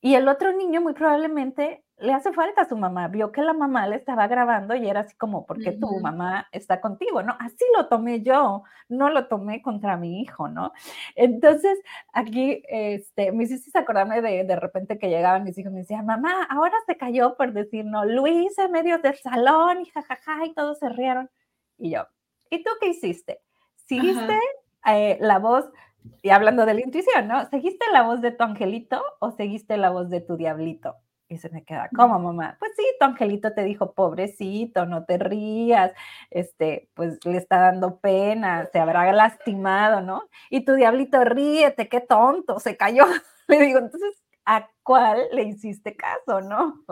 [0.00, 3.08] Y el otro niño muy probablemente le hace falta a su mamá.
[3.08, 6.46] Vio que la mamá le estaba grabando y era así como, ¿por qué tu mamá
[6.52, 7.22] está contigo?
[7.22, 7.34] ¿No?
[7.40, 10.72] Así lo tomé yo, no lo tomé contra mi hijo, ¿no?
[11.14, 11.78] Entonces,
[12.12, 16.04] aquí, este, me hiciste acordarme de, de repente que llegaban mis hijos y me decían,
[16.04, 20.52] mamá, ahora se cayó por decir, no, Luis en medio del salón y jajaja, y
[20.52, 21.30] todos se rieron.
[21.78, 22.06] Y yo,
[22.50, 23.40] ¿y tú qué hiciste?
[23.86, 24.38] ¿Seguiste
[24.86, 25.64] eh, la voz
[26.22, 27.48] y hablando de la intuición, ¿no?
[27.50, 30.96] ¿Seguiste la voz de tu angelito o seguiste la voz de tu diablito?
[31.28, 32.56] Y se me queda, ¿cómo mamá?
[32.60, 35.92] Pues sí, tu angelito te dijo, pobrecito, no te rías,
[36.30, 40.28] este, pues le está dando pena, se habrá lastimado, ¿no?
[40.50, 43.04] Y tu diablito, ríete, qué tonto, se cayó.
[43.48, 46.84] Le digo, entonces, ¿a cuál le hiciste caso, no?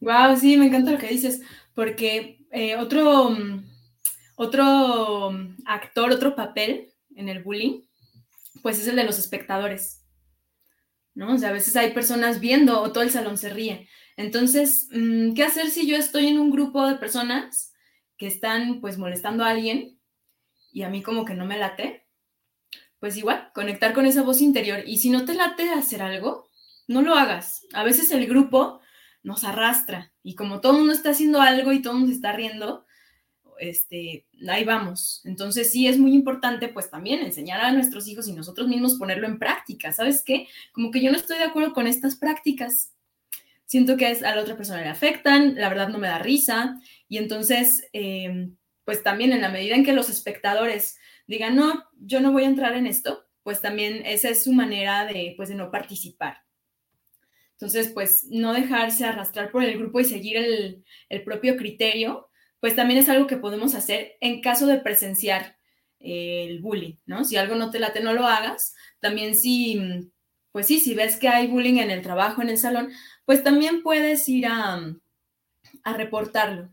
[0.00, 1.42] Wow, sí, me encanta lo que dices,
[1.74, 3.30] porque eh, otro,
[4.36, 5.30] otro
[5.64, 7.82] actor, otro papel en el bullying
[8.62, 10.04] pues es el de los espectadores,
[11.14, 11.34] ¿no?
[11.34, 13.88] O sea, a veces hay personas viendo o todo el salón se ríe.
[14.16, 17.72] Entonces, mm, ¿qué hacer si yo estoy en un grupo de personas
[18.16, 20.00] que están pues molestando a alguien
[20.72, 22.06] y a mí como que no me late?
[22.98, 24.82] Pues igual, conectar con esa voz interior.
[24.86, 26.48] Y si no te late hacer algo,
[26.88, 27.66] no lo hagas.
[27.74, 28.80] A veces el grupo
[29.22, 32.32] nos arrastra y como todo el mundo está haciendo algo y todo el mundo está
[32.32, 32.85] riendo,
[33.58, 35.22] este, ahí vamos.
[35.24, 39.26] Entonces sí es muy importante pues también enseñar a nuestros hijos y nosotros mismos ponerlo
[39.26, 39.92] en práctica.
[39.92, 40.48] ¿Sabes qué?
[40.72, 42.92] Como que yo no estoy de acuerdo con estas prácticas.
[43.66, 46.80] Siento que a la otra persona le afectan, la verdad no me da risa.
[47.08, 52.20] Y entonces, em, pues también en la medida en que los espectadores digan, no, yo
[52.20, 55.56] no voy a entrar en esto, pues también esa es su manera de, pues, de
[55.56, 56.38] no participar.
[57.52, 62.28] Entonces, pues no dejarse arrastrar por el grupo y seguir el, el propio criterio,
[62.60, 65.56] pues también es algo que podemos hacer en caso de presenciar
[65.98, 67.24] el bullying, ¿no?
[67.24, 68.74] Si algo no te late, no lo hagas.
[69.00, 70.10] También si,
[70.52, 72.90] pues sí, si ves que hay bullying en el trabajo, en el salón,
[73.24, 74.80] pues también puedes ir a,
[75.82, 76.70] a reportarlo.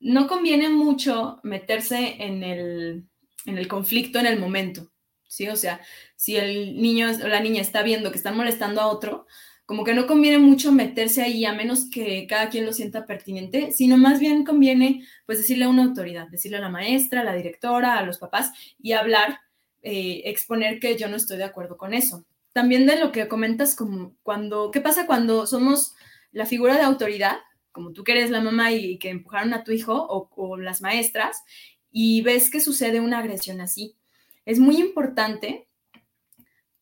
[0.00, 3.04] No conviene mucho meterse en el,
[3.46, 4.90] en el conflicto en el momento,
[5.28, 5.48] ¿sí?
[5.48, 5.80] O sea,
[6.16, 9.26] si el niño o la niña está viendo que están molestando a otro,
[9.66, 13.72] como que no conviene mucho meterse ahí a menos que cada quien lo sienta pertinente,
[13.72, 17.34] sino más bien conviene pues decirle a una autoridad, decirle a la maestra, a la
[17.34, 19.38] directora, a los papás y hablar,
[19.82, 22.24] eh, exponer que yo no estoy de acuerdo con eso.
[22.52, 25.94] También de lo que comentas como cuando, ¿qué pasa cuando somos
[26.32, 27.38] la figura de autoridad,
[27.70, 30.82] como tú que eres la mamá y que empujaron a tu hijo o, o las
[30.82, 31.42] maestras
[31.90, 33.96] y ves que sucede una agresión así?
[34.44, 35.68] Es muy importante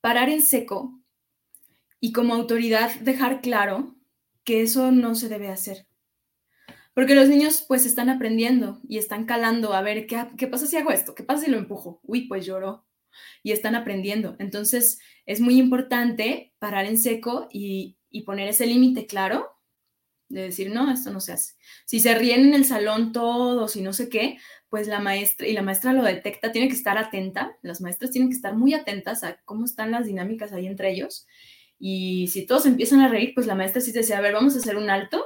[0.00, 0.99] parar en seco
[2.00, 3.94] y como autoridad dejar claro
[4.44, 5.86] que eso no se debe hacer.
[6.94, 10.76] Porque los niños pues están aprendiendo y están calando a ver qué, qué pasa si
[10.76, 12.00] hago esto, qué pasa si lo empujo.
[12.02, 12.86] Uy, pues lloró.
[13.42, 14.36] Y están aprendiendo.
[14.38, 19.46] Entonces es muy importante parar en seco y, y poner ese límite claro
[20.28, 21.54] de decir, no, esto no se hace.
[21.84, 25.52] Si se ríen en el salón todos y no sé qué, pues la maestra, y
[25.52, 29.24] la maestra lo detecta, tiene que estar atenta, las maestras tienen que estar muy atentas
[29.24, 31.26] a cómo están las dinámicas ahí entre ellos
[31.82, 34.58] y si todos empiezan a reír, pues la maestra sí dice, a ver, vamos a
[34.58, 35.24] hacer un alto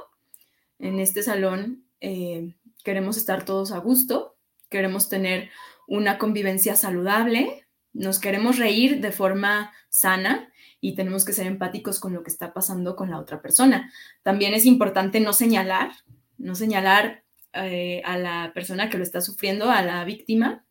[0.79, 1.83] en este salón.
[1.99, 4.37] Eh, queremos estar todos a gusto,
[4.69, 5.49] queremos tener
[5.85, 12.13] una convivencia saludable, nos queremos reír de forma sana y tenemos que ser empáticos con
[12.13, 13.91] lo que está pasando con la otra persona.
[14.23, 15.91] También es importante no señalar,
[16.37, 20.65] no señalar eh, a la persona que lo está sufriendo, a la víctima,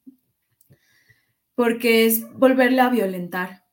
[1.54, 3.63] porque es volverla a violentar.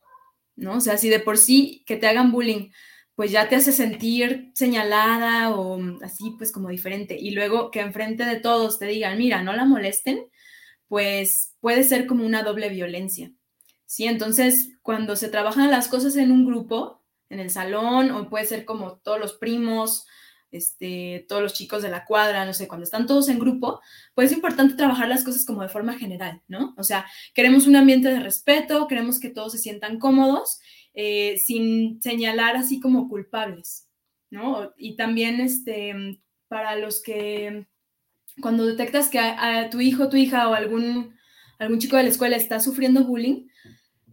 [0.62, 0.78] ¿No?
[0.78, 2.70] O sea, si de por sí que te hagan bullying,
[3.16, 8.26] pues ya te hace sentir señalada o así, pues como diferente, y luego que enfrente
[8.26, 10.26] de todos te digan, mira, no la molesten,
[10.88, 13.32] pues puede ser como una doble violencia,
[13.86, 14.06] ¿sí?
[14.06, 18.66] Entonces, cuando se trabajan las cosas en un grupo, en el salón, o puede ser
[18.66, 20.06] como todos los primos,
[20.52, 23.82] este, todos los chicos de la cuadra, no sé, cuando están todos en grupo,
[24.14, 26.74] pues es importante trabajar las cosas como de forma general, ¿no?
[26.78, 30.60] O sea, queremos un ambiente de respeto, queremos que todos se sientan cómodos,
[30.94, 33.88] eh, sin señalar así como culpables,
[34.30, 34.74] ¿no?
[34.78, 37.66] Y también, este, para los que,
[38.42, 41.16] cuando detectas que a, tu hijo, tu hija o algún,
[41.60, 43.48] algún chico de la escuela está sufriendo bullying,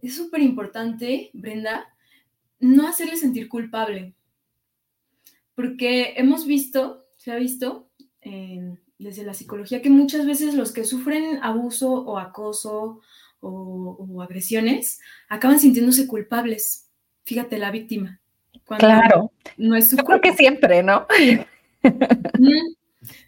[0.01, 1.93] es súper importante, Brenda,
[2.59, 4.13] no hacerle sentir culpable,
[5.59, 7.89] porque hemos visto, se ha visto
[8.97, 13.01] desde la psicología que muchas veces los que sufren abuso o acoso
[13.41, 16.87] o, agresiones, acaban sintiéndose culpables.
[17.25, 18.21] Fíjate, la víctima.
[18.77, 19.33] claro.
[19.57, 21.05] No es su Yo creo que siempre, ¿no?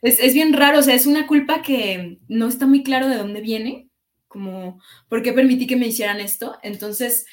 [0.02, 3.18] Es, es, bien raro, o sea, es una culpa que no está muy claro de
[3.18, 3.90] dónde viene,
[4.28, 6.58] como, ¿por qué permití que me hicieran esto?
[6.62, 7.26] Entonces,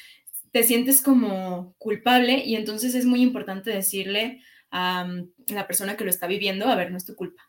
[0.51, 5.07] te sientes como culpable y entonces es muy importante decirle a
[5.47, 7.43] la persona que lo está viviendo, a ver, no es tu culpa.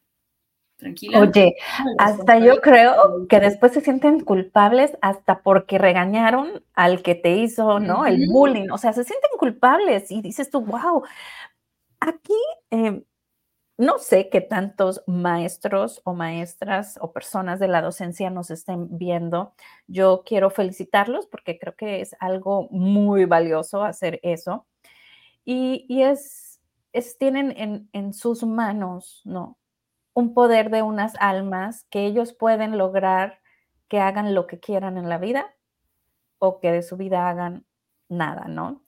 [0.77, 1.21] Tranquila.
[1.21, 1.57] Oye,
[1.99, 7.81] hasta yo creo que después se sienten culpables hasta porque regañaron al que te hizo,
[7.81, 8.07] ¿no?
[8.07, 8.71] El bullying.
[8.71, 11.03] O sea, se sienten culpables y dices tú, wow,
[12.01, 12.33] aquí
[12.71, 13.05] em,
[13.81, 19.55] no sé qué tantos maestros o maestras o personas de la docencia nos estén viendo.
[19.87, 24.67] Yo quiero felicitarlos porque creo que es algo muy valioso hacer eso.
[25.47, 26.50] Y, es,
[26.93, 29.59] es, tienen en, en sus manos, ¿no?
[30.15, 33.41] Un poder de unas almas que ellos pueden lograr
[33.89, 35.55] que hagan lo que quieran en la vida
[36.39, 37.67] o que de su vida hagan
[38.09, 38.83] nada, ¿no?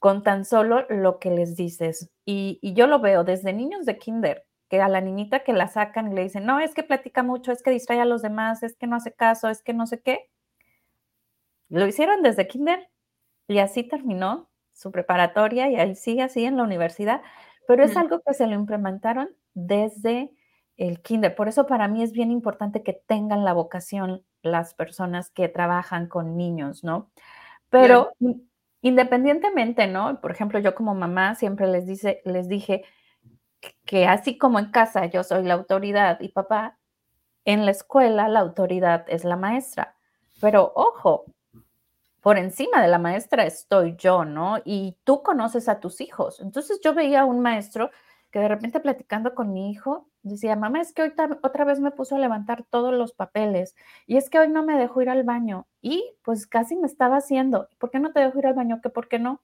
[0.00, 2.10] con tan solo lo que les dices.
[2.24, 6.10] Y, yo lo veo desde niños de kinder, que a la niñita que la sacan
[6.10, 8.76] y le dicen, no, es que platica mucho, es que distrae a los demás, es
[8.76, 10.30] que no hace caso, es que no sé qué.
[11.68, 12.90] Lo hicieron desde kinder
[13.48, 14.49] y así terminó
[14.80, 17.22] su preparatoria y ahí sigue así en la universidad,
[17.66, 20.30] pero es algo que se lo implementaron desde
[20.76, 21.34] el kinder.
[21.34, 26.08] Por eso para mí es bien importante que tengan la vocación las personas que trabajan
[26.08, 27.10] con niños, ¿no?
[27.68, 28.12] Pero
[28.82, 30.20] Independientemente, ¿no?
[30.20, 32.84] Por ejemplo, yo como mamá siempre les, dice, les dije
[33.84, 36.78] que así como en casa yo soy la autoridad y papá,
[37.44, 39.96] en la escuela la autoridad es la maestra.
[40.40, 41.26] Pero ojo,
[42.20, 44.58] por encima de la maestra estoy yo, ¿no?
[44.64, 46.40] Y tú conoces a tus hijos.
[46.40, 47.90] Entonces yo veía a un maestro
[48.30, 51.90] que de repente platicando con mi hijo decía, mamá, es que hoy otra vez me
[51.90, 53.74] puso a levantar todos los papeles
[54.06, 57.16] y es que hoy no me dejó ir al baño y pues casi me estaba
[57.16, 58.80] haciendo, ¿por qué no te dejo ir al baño?
[58.82, 59.40] ¿Que por qué no?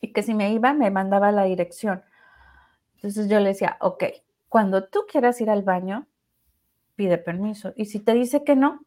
[0.00, 2.02] Y que si me iba me mandaba la dirección.
[2.96, 4.04] Entonces yo le decía, ok,
[4.48, 6.06] cuando tú quieras ir al baño,
[6.96, 7.72] pide permiso.
[7.76, 8.80] Y si te dice que no,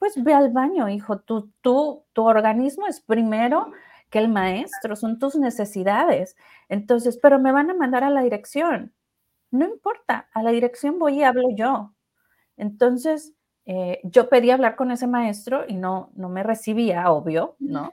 [0.00, 1.20] pues ve al baño, hijo.
[1.20, 3.70] Tú, tú, tu organismo es primero
[4.08, 6.36] que el maestro, son tus necesidades.
[6.68, 8.92] Entonces, pero me van a mandar a la dirección.
[9.52, 11.94] No importa, a la dirección voy y hablo yo.
[12.56, 13.34] Entonces,
[13.66, 17.92] eh, yo pedí hablar con ese maestro y no, no me recibía, obvio, ¿no?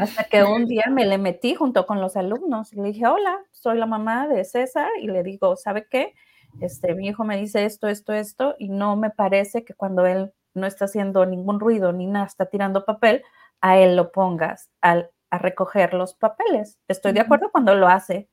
[0.00, 3.38] Hasta que un día me le metí junto con los alumnos y le dije, hola,
[3.52, 6.12] soy la mamá de César y le digo, ¿sabe qué?
[6.60, 10.32] Este, mi hijo me dice esto, esto, esto y no me parece que cuando él
[10.56, 13.22] no está haciendo ningún ruido ni nada, está tirando papel,
[13.60, 16.78] a él lo pongas al a recoger los papeles.
[16.88, 18.28] Estoy de acuerdo cuando lo hace,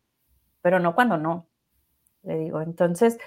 [0.62, 1.48] pero no cuando no.
[2.24, 3.18] Le digo, entonces,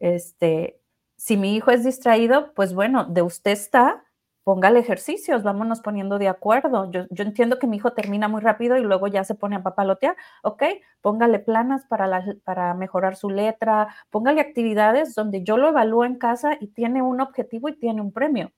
[0.00, 0.80] este,
[1.16, 4.04] si mi hijo es distraído, pues bueno, de usted está,
[4.44, 6.90] póngale ejercicios, vámonos poniendo de acuerdo.
[6.90, 10.16] Yo, entiendo que mi hijo termina muy rápido y luego ya se pone a papalotear,
[10.42, 10.62] ok,
[11.00, 16.56] póngale planas para, para mejorar su letra, póngale actividades donde yo lo evalúo en casa
[16.60, 18.52] y tiene un objetivo y tiene un premio.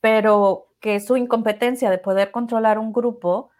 [0.00, 3.50] Pero que su incompetencia de poder controlar un grupo,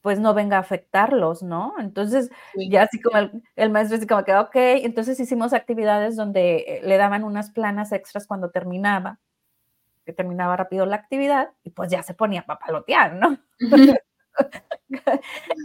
[0.00, 1.74] pues no venga a afectarlos, ¿no?
[1.78, 3.18] Entonces, ya así como
[3.56, 7.92] el, maestro así como que, ok, entonces hicimos actividades donde eh, le daban unas planas
[7.92, 9.18] extras cuando terminaba,
[10.06, 13.38] que terminaba rápido la actividad, y pues ya se ponía a papalotear, ¿no?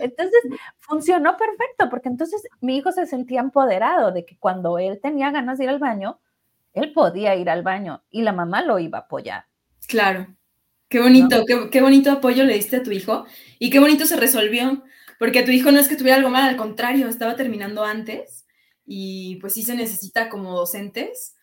[0.01, 0.41] entonces,
[0.79, 5.59] funcionó perfecto, porque entonces mi hijo se sentía empoderado de que cuando él tenía ganas
[5.59, 6.19] de ir al baño,
[6.73, 9.45] él podía ir al baño y la mamá lo iba a apoyar.
[9.87, 10.27] Claro.
[10.89, 13.25] Qué bonito, qué, bonito apoyo le diste a tu hijo
[13.59, 14.83] y qué bonito se resolvió,
[15.19, 18.45] porque tu hijo no es que tuviera algo mal, al contrario, estaba terminando antes
[18.85, 21.37] y pues sí se necesita como docentes,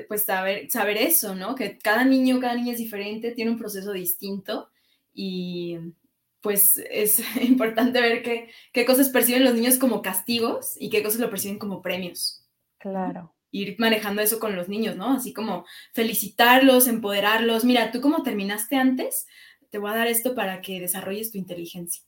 [0.00, 1.54] pues saber, saber eso, ¿no?
[1.54, 4.68] Que cada niño, cada niña es diferente, tiene un proceso distinto
[5.12, 5.78] y
[6.40, 11.20] pues es importante ver qué, qué cosas perciben los niños como castigos y qué cosas
[11.20, 12.46] lo perciben como premios.
[12.78, 15.12] Claro ir manejando eso con los niños, ¿no?
[15.12, 17.64] Así como felicitarlos, empoderarlos.
[17.64, 19.26] Mira, tú como terminaste antes,
[19.70, 22.02] te voy a dar esto para que desarrolles tu inteligencia.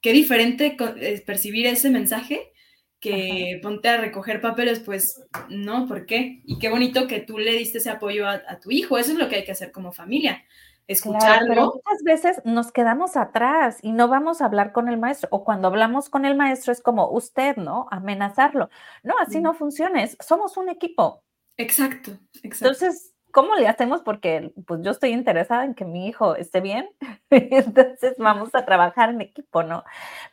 [0.00, 2.52] Qué diferente es percibir ese mensaje
[3.00, 6.40] que ponte a recoger papeles, pues no, ¿por qué?
[6.44, 8.98] Y qué bonito que tú le diste ese apoyo a, a tu hijo.
[8.98, 10.44] Eso es lo que hay que hacer como familia
[10.86, 11.74] escucharlo.
[11.74, 15.28] muchas veces nos quedamos atrás y no vamos a hablar con el maestro.
[15.32, 17.86] O cuando hablamos con el maestro es como usted, ¿no?
[17.90, 18.70] Amenazarlo.
[19.02, 20.04] No, así no funciona.
[20.20, 21.22] somos un equipo.
[21.56, 22.68] Exacto, exacto.
[22.68, 24.00] Entonces, ¿cómo le hacemos?
[24.00, 26.88] Porque pues yo estoy interesada en que mi hijo esté bien.
[27.30, 29.84] Entonces vamos a trabajar en equipo, ¿no?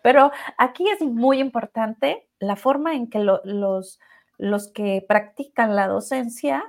[0.02, 4.00] Pero aquí es muy importante la forma en que los,
[4.38, 6.64] los que practican la docencia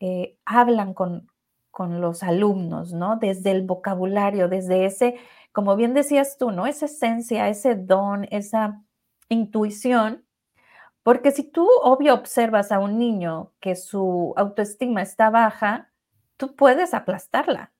[0.00, 1.30] eh, hablan con,
[1.70, 3.16] con los alumnos, ¿no?
[3.16, 5.16] Desde el vocabulario, desde ese,
[5.52, 6.66] como bien decías tú, ¿no?
[6.66, 8.82] Esa esencia, ese don, esa
[9.28, 10.25] intuición.
[11.06, 15.92] Porque si tú, obvio, observas a un niño que su autoestima está baja,
[16.36, 17.72] tú puedes aplastarla,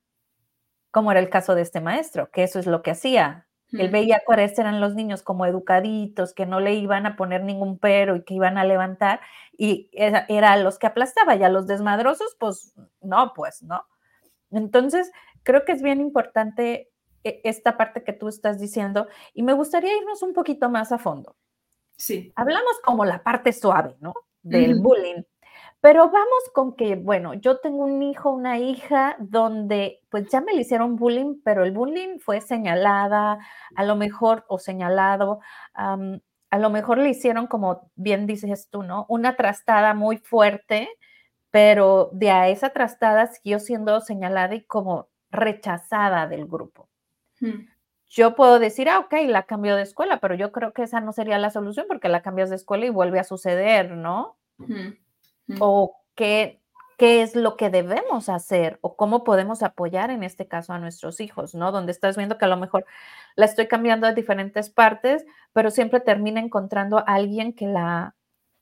[0.93, 3.49] como era el caso de este maestro, que eso es lo que hacía.
[3.72, 7.81] Él veía cuáles eran los niños como educaditos, que no le iban a poner ningún
[7.81, 9.18] pero y que iban a levantar,
[9.59, 13.87] y era, era los que aplastaba, y a los desmadrosos, pues no, pues no.
[14.53, 15.11] Entonces,
[15.43, 16.93] creo que es bien importante
[17.24, 20.99] e, esta parte que tú estás diciendo, y me gustaría irnos un poquito más a
[20.99, 21.35] fondo.
[21.97, 22.32] Sí.
[22.36, 24.14] Hablamos como la parte suave, ¿no?
[24.42, 25.22] Del bullying.
[25.80, 30.53] Pero vamos con que, bueno, yo tengo un hijo, una hija, donde pues ya me
[30.53, 33.38] le hicieron bullying, pero el bullying fue señalada,
[33.74, 35.40] a lo mejor, o señalado,
[35.74, 39.07] a lo mejor le hicieron, como bien dices tú, ¿no?
[39.09, 40.88] Una trastada muy fuerte,
[41.51, 46.88] pero de a esa trastada siguió siendo señalada y como rechazada del grupo.
[48.16, 51.12] Yo puedo decir, ah, ok, la cambio de escuela, pero yo creo que esa no
[51.12, 54.38] sería la solución porque la cambias de escuela y vuelve a suceder, ¿no?
[55.60, 56.62] o qué,
[56.96, 61.20] qué es lo que debemos hacer o cómo podemos apoyar en este caso a nuestros
[61.20, 61.72] hijos, ¿no?
[61.72, 62.86] Donde estás viendo que a lo mejor
[63.34, 68.14] la estoy cambiando a diferentes partes, pero siempre termina encontrando a alguien que la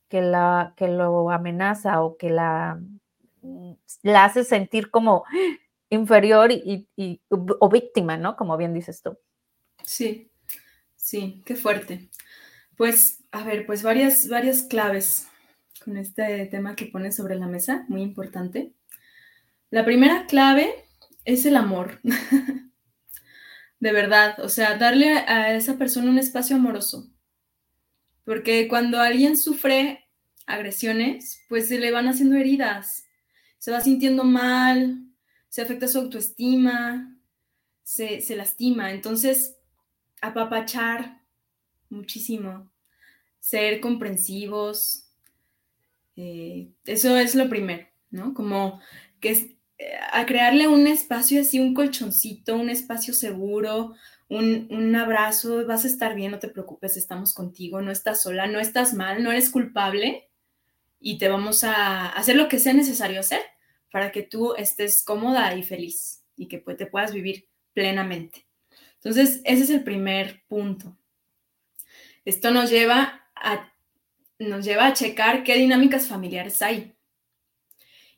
[0.09, 2.80] que la que lo amenaza o que la,
[3.42, 5.24] mm, la hace sentir como
[5.90, 8.34] inferior y, y, o víctima, ¿no?
[8.36, 9.16] Como bien dices tú.
[9.85, 10.30] Sí,
[10.97, 12.09] sí, qué fuerte.
[12.76, 15.28] Pues, a ver, pues varias, varias claves
[15.85, 18.72] con este tema que pones sobre la mesa, muy importante.
[19.70, 20.74] La primera clave
[21.24, 22.01] es el amor.
[23.80, 27.11] de verdad, o sea, darle a esa persona un espacio amoroso.
[28.24, 30.07] Porque cuando alguien sufre
[30.47, 33.05] agresiones, pues se le van haciendo heridas,
[33.59, 35.05] se va sintiendo mal,
[35.49, 37.18] se afecta su autoestima,
[37.82, 38.93] se, se lastima.
[38.93, 39.57] Entonces,
[40.27, 41.22] apapachar
[41.91, 42.70] muchísimo,
[43.41, 45.09] ser comprensivos,
[46.16, 48.35] eh, eso es lo primero, ¿no?
[48.35, 48.81] Como
[49.20, 49.47] que es,
[49.79, 53.95] eh, a crearle un espacio así, un colchoncito, un espacio seguro,
[54.29, 58.47] un, un, abrazo, vas a estar bien, no te preocupes, estamos contigo, no estás sola,
[58.47, 60.31] no estás mal, no eres culpable
[61.01, 63.41] y te vamos a hacer lo que sea necesario hacer
[63.93, 68.43] para que tú estés cómoda y feliz y que te puedas vivir plenamente.
[69.05, 70.96] Entonces, ese es el primer punto.
[72.24, 73.70] Esto nos lleva a
[74.38, 76.96] nos lleva a checar qué dinámicas familiares hay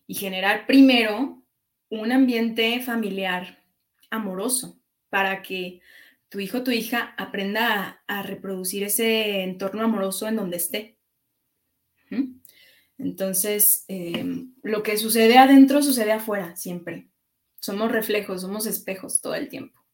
[0.06, 1.42] y generar primero
[1.90, 3.62] un ambiente familiar
[4.10, 4.80] amoroso
[5.10, 5.80] para que
[6.28, 10.98] tu hijo o tu hija aprenda a, reproducir ese entorno amoroso en donde esté.
[12.98, 17.08] Entonces, em, lo que sucede adentro sucede afuera siempre.
[17.60, 19.85] Somos reflejos, somos espejos todo el tiempo.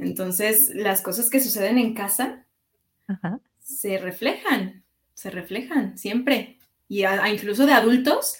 [0.00, 2.46] Entonces, las cosas que suceden en casa
[3.58, 4.84] se reflejan
[5.20, 6.56] se reflejan siempre.
[6.88, 8.38] Y incluso de adultos,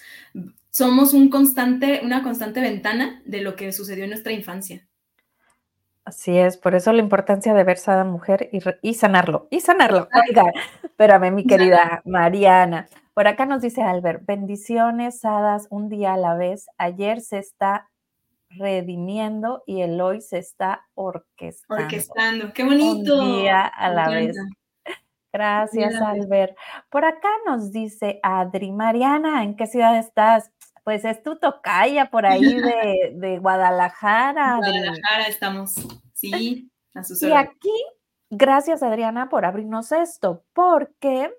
[0.70, 4.86] somos un constante, una constante ventana de lo que sucedió en nuestra infancia.
[6.06, 8.48] Así es, por eso la importancia de ver a mujer
[8.80, 10.08] y, sanarlo, y sanarlo.
[10.26, 10.44] Oiga,
[10.82, 12.88] espérame, mi querida Mariana.
[13.12, 16.66] Por acá nos dice Albert, bendiciones, hadas, un día a la vez.
[16.78, 17.90] Ayer se está
[18.50, 21.84] redimiendo y el hoy se está orquestando.
[21.84, 23.20] Orquestando, qué bonito.
[23.20, 24.36] Un día a la vez.
[25.32, 26.56] Gracias, Albert.
[26.90, 30.50] Por acá nos dice Adri, Mariana, ¿en qué ciudad estás?
[30.82, 34.56] Pues es tu tocaya por ahí de, de Guadalajara.
[34.56, 35.74] Guadalajara estamos,
[36.14, 37.84] sí, a Y aquí,
[38.28, 41.32] gracias Adriana por abrirnos esto, porque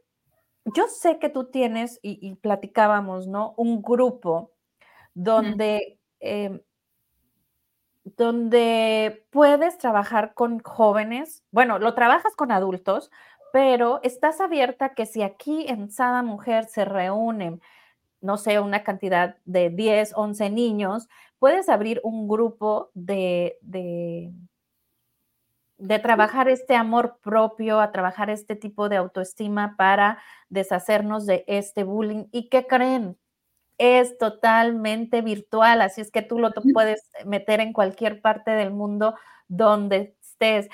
[0.66, 3.54] yo sé que tú tienes, y, platicábamos, ¿no?
[3.58, 4.54] Un grupo
[5.14, 6.62] donde, em,
[8.04, 13.12] donde puedes trabajar con jóvenes, bueno, lo trabajas con adultos,
[13.54, 17.62] pero estás abierta que si aquí en Sada Mujer se reúnen,
[18.22, 24.32] no sé, una cantidad de 10, 11 niños, puedes abrir un grupo de, de,
[25.78, 31.84] de trabajar este amor propio, a trabajar este tipo de autoestima para deshacernos de este
[31.84, 32.26] bullying.
[32.32, 33.18] ¿Y qué creen?
[33.84, 39.16] Es totalmente virtual, así es que tú lo puedes meter en cualquier parte del mundo
[39.48, 40.70] donde estés.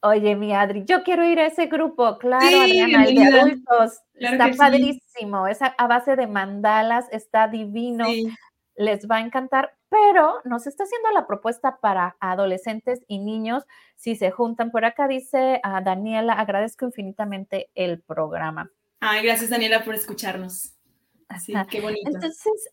[0.00, 4.50] Oye, mi Adri, yo quiero ir a ese grupo, claro, Adriana, el de adultos, está
[4.56, 8.06] padrísimo, esa a base de mandalas, está divino,
[8.76, 13.64] les va a encantar, pero nos está haciendo la propuesta para adolescentes y niños,
[13.96, 18.70] si se juntan por acá, dice a Daniela, agradezco infinitamente el programa.
[19.00, 20.75] Ay, gracias Daniela por escucharnos.
[21.40, 22.08] Sí, qué bonito.
[22.08, 22.70] Entonces,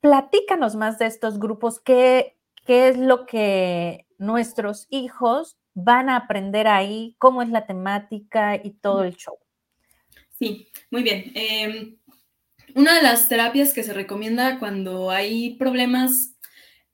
[0.00, 6.66] platícanos más de estos grupos, ¿qué, qué es lo que nuestros hijos van a aprender
[6.66, 9.38] ahí, cómo es la temática y todo el show.
[10.38, 11.32] Sí, muy bien.
[11.34, 11.96] Em,
[12.74, 16.36] una de las terapias que se recomienda cuando hay problemas,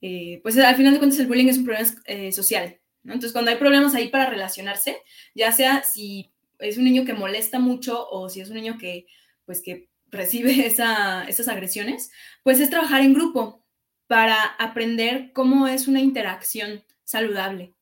[0.02, 3.50] eh, pues al final de cuentas el bullying es un problema eh, social, Entonces cuando
[3.50, 4.98] hay problemas ahí para relacionarse,
[5.34, 9.06] ya sea si es un niño que molesta mucho o si es un niño que,
[9.46, 12.10] pues que recibe esas agresiones,
[12.42, 13.64] pues es trabajar en grupo
[14.06, 17.74] para aprender cómo es una interacción saludable.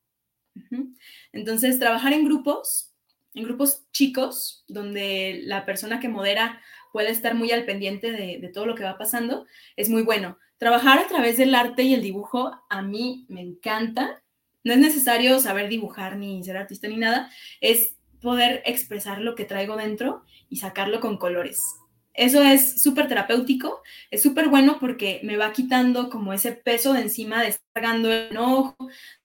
[1.31, 2.93] Entonces, trabajar en grupos,
[3.33, 6.61] en grupos chicos, donde la persona que modera
[6.91, 10.37] puede estar muy al pendiente de, todo lo que va pasando, es muy bueno.
[10.57, 14.21] Trabajar a través del arte y el dibujo a mí me encanta.
[14.63, 17.29] No es necesario saber dibujar ni ser artista ni nada,
[17.59, 21.59] es poder expresar lo que traigo dentro y sacarlo con colores.
[22.13, 27.01] Eso es súper terapéutico, es súper bueno porque me va quitando como ese peso de
[27.01, 28.75] encima de estar cargando el enojo,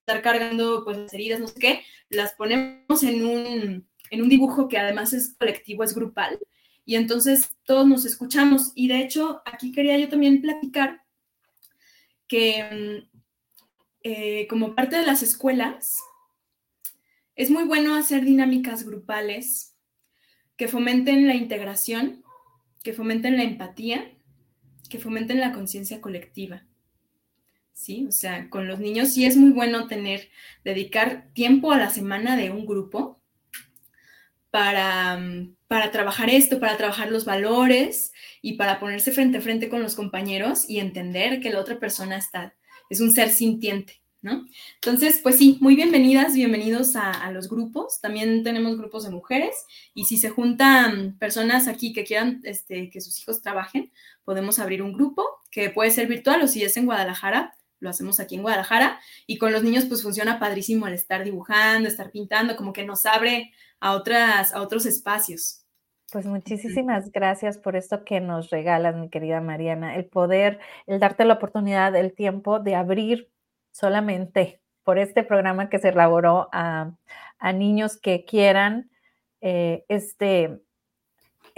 [0.00, 4.68] estar cargando pues las heridas, no sé qué, las ponemos en un, en un dibujo
[4.68, 6.38] que además es colectivo, es grupal,
[6.86, 8.72] y entonces todos nos escuchamos.
[8.74, 11.02] Y de hecho, aquí quería yo también platicar
[12.26, 13.18] que mm,
[14.04, 15.96] eh, como parte de las escuelas,
[17.36, 19.76] es muy bueno hacer dinámicas grupales
[20.56, 22.24] que fomenten la integración
[22.88, 24.10] que fomenten la empatía,
[24.88, 26.64] que fomenten la conciencia colectiva.
[27.74, 28.06] ¿Sí?
[28.08, 30.30] O sea, con los niños sí es muy bueno tener,
[30.64, 33.20] dedicar tiempo a la semana de un grupo
[34.50, 35.20] para,
[35.66, 39.94] para trabajar esto, para trabajar los valores y para ponerse frente a frente con los
[39.94, 42.56] compañeros y entender que la otra persona está,
[42.88, 44.00] es un ser sintiente.
[44.20, 44.46] ¿No?
[44.74, 48.00] Entonces, pues sí, muy bienvenidas, bienvenidos a, los grupos.
[48.00, 53.00] También tenemos grupos de mujeres y si se juntan personas aquí que quieran este, que
[53.00, 53.92] sus hijos trabajen,
[54.24, 58.18] podemos abrir un grupo que puede ser virtual o si es en Guadalajara, lo hacemos
[58.18, 62.56] aquí en Guadalajara y con los niños pues funciona padrísimo el estar dibujando, estar pintando,
[62.56, 65.64] como que nos abre a, otras, a otros espacios.
[66.10, 71.26] Pues muchísimas gracias por esto que nos regalas, mi querida Mariana, el poder, el darte
[71.26, 73.28] la oportunidad, el tiempo de abrir
[73.70, 76.92] solamente por este programa que se elaboró a,
[77.54, 78.90] niños que quieran
[79.40, 80.60] eh, este,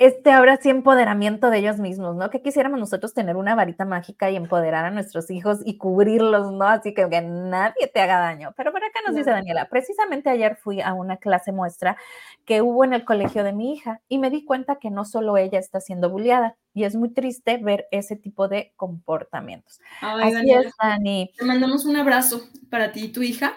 [0.01, 2.31] este ahora sí empoderamiento de ellos mismos, ¿no?
[2.31, 6.65] Que quisiéramos nosotros tener una varita mágica y empoderar a nuestros hijos y cubrirlos, ¿no?
[6.65, 8.55] Así que, que nadie te haga daño.
[8.57, 11.99] Pero por acá nos dice Daniela, precisamente ayer fui a una clase muestra
[12.47, 15.37] que hubo en el colegio de mi hija y me di cuenta que no solo
[15.37, 19.81] ella está siendo bulliada y es muy triste ver ese tipo de comportamientos.
[20.01, 21.31] Así es, Dani.
[21.37, 23.53] Te mandamos un abrazo para ti y tu hija.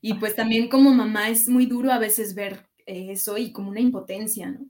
[0.00, 3.80] Y pues también como mamá es muy duro a veces ver eso y como una
[3.80, 4.60] impotencia, ¿no?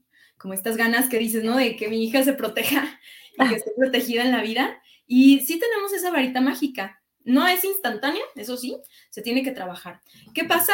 [0.40, 1.56] Como estas ganas que dices, ¿no?
[1.56, 2.98] De que mi hija se proteja
[3.38, 4.82] y que esté protegida en la vida.
[5.06, 7.02] Y sí tenemos esa varita mágica.
[7.22, 8.76] No es instantánea, eso sí,
[9.10, 10.00] se tiene que trabajar.
[10.32, 10.72] ¿Qué pasa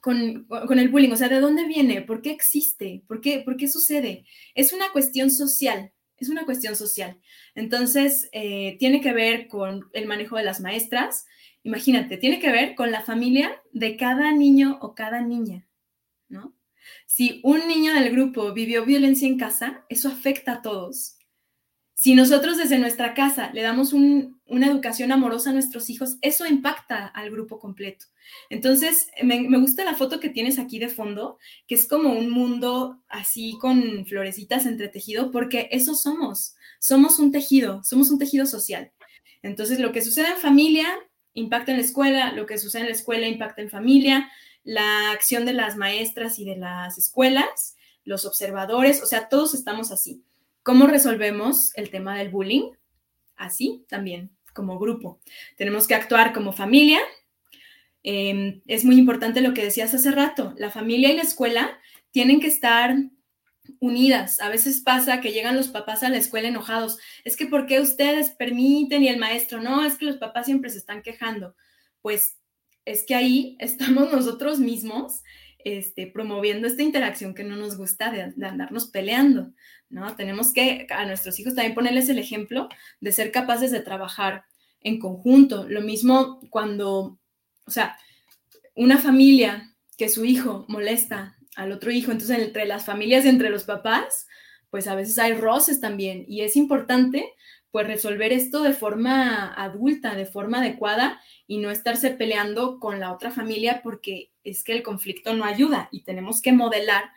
[0.00, 0.46] con,
[0.78, 1.12] el bullying?
[1.12, 2.00] O sea, ¿de dónde viene?
[2.00, 3.04] ¿Por qué existe?
[3.06, 4.24] ¿Por qué, por qué sucede?
[4.54, 7.20] Es una cuestión social, es una cuestión social.
[7.54, 11.26] Entonces, eh, tiene que ver con el manejo de las maestras.
[11.62, 15.68] Imagínate, tiene que ver con la familia de cada niño o cada niña,
[16.28, 16.54] ¿no?
[17.06, 21.16] Si un niño del grupo vivió violencia en casa, eso afecta a todos.
[21.94, 27.06] Si nosotros desde nuestra casa le damos una educación amorosa a nuestros hijos, eso impacta
[27.06, 28.06] al grupo completo.
[28.50, 33.02] Entonces, me, gusta la foto que tienes aquí de fondo, que es como un mundo
[33.08, 36.56] así con florecitas entretejido, porque eso somos.
[36.80, 38.90] Somos un tejido, somos un tejido social.
[39.42, 40.88] Entonces, lo que sucede en familia
[41.34, 44.30] impacta en la escuela, lo que sucede en la escuela impacta en familia,
[44.64, 49.90] la acción de las maestras y de las escuelas, los observadores, o sea, todos estamos
[49.90, 50.24] así.
[50.62, 52.70] ¿Cómo resolvemos el tema del bullying?
[53.36, 55.20] Así también, como grupo.
[55.56, 57.00] Tenemos que actuar como familia.
[58.02, 61.78] Em, es muy importante lo que decías hace rato, la familia y la escuela
[62.10, 62.96] tienen que estar
[63.78, 64.40] unidas.
[64.40, 66.98] A veces pasa que llegan los papás a la escuela enojados.
[67.24, 69.84] Es que ¿por qué ustedes permiten y el maestro no?
[69.84, 71.54] Es que los papás siempre se están quejando.
[72.00, 72.36] Pues
[72.84, 75.22] es que ahí estamos nosotros mismos
[75.64, 79.52] este, promoviendo esta interacción que no nos gusta de, andarnos peleando,
[79.90, 80.16] ¿no?
[80.16, 82.68] Tenemos que a nuestros hijos también ponerles el ejemplo
[83.00, 84.44] de ser capaces de trabajar
[84.80, 85.68] en conjunto.
[85.68, 87.20] Lo mismo cuando,
[87.64, 87.96] o sea,
[88.74, 93.64] una familia que su hijo molesta al otro hijo, entonces entre las familias, entre los
[93.64, 94.26] papás,
[94.70, 97.30] pues a veces hay roces también y es importante
[97.72, 103.12] pues resolver esto de forma adulta, de forma adecuada y no estarse peleando con la
[103.12, 107.10] otra familia porque es que el conflicto no ayuda y tenemos que modelar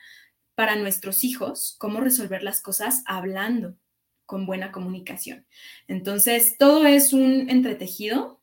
[0.55, 3.77] para nuestros hijos cómo resolver las cosas hablando.
[4.25, 5.45] con buena comunicación.
[5.87, 8.41] Entonces, todo es un entretejido.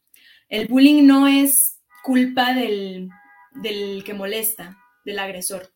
[0.49, 3.11] El bullying no es culpa del,
[3.51, 5.75] del que molesta, del agresor.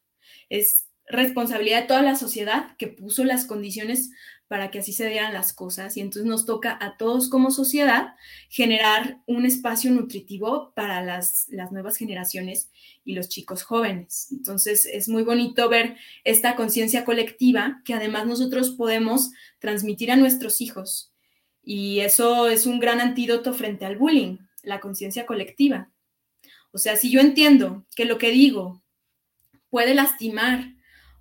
[0.49, 4.11] Es responsabilidad de toda la sociedad que puso las condiciones
[4.49, 8.15] para que así se dieran las cosas y entonces nos toca a todos como sociedad
[8.49, 12.71] generar un espacio nutritivo para las, las, nuevas generaciones
[13.05, 14.29] y los chicos jóvenes.
[14.31, 20.61] Entonces es muy bonito ver esta conciencia colectiva que además nosotros podemos transmitir a nuestros
[20.61, 21.13] hijos
[21.63, 25.91] y eso es un gran antídoto frente al bullying, la conciencia colectiva.
[26.71, 28.85] O sea, si yo entiendo que lo que digo
[29.69, 30.75] puede lastimar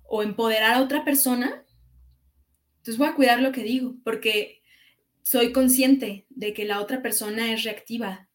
[0.04, 1.64] o empoderar a otra persona,
[2.86, 4.62] entonces voy a cuidar lo que digo, porque
[5.24, 8.28] soy consciente de que la otra persona es reactiva,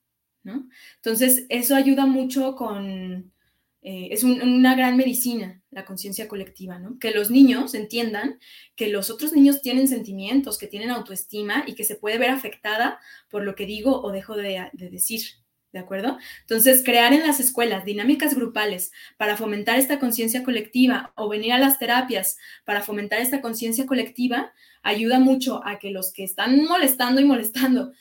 [0.44, 0.68] ¿no?
[0.98, 3.32] Entonces, eso ayuda mucho con,
[3.82, 7.00] eh, es una gran medicina, la conciencia colectiva, ¿no?
[7.00, 8.40] Que los niños entiendan
[8.76, 13.00] que los otros niños tienen sentimientos, que tienen autoestima y que se puede ver afectada
[13.30, 15.22] por lo que digo o dejo de decir.
[15.72, 16.18] ¿De acuerdo?
[16.42, 21.60] Entonces, crear en las escuelas dinámicas grupales para fomentar esta conciencia colectiva o venir a
[21.60, 24.54] las terapias para fomentar esta conciencia colectiva
[24.84, 27.94] ayuda mucho a que los que están molestando y molestando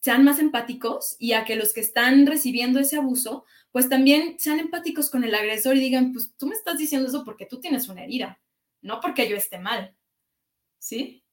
[0.00, 4.58] sean más empáticos y a que los que están recibiendo ese abuso, pues también sean
[4.58, 7.88] empáticos con el agresor y digan, pues tú me estás diciendo eso porque tú tienes
[7.88, 8.38] una herida,
[8.82, 9.96] no porque yo esté mal.
[10.78, 11.23] ¿Sí?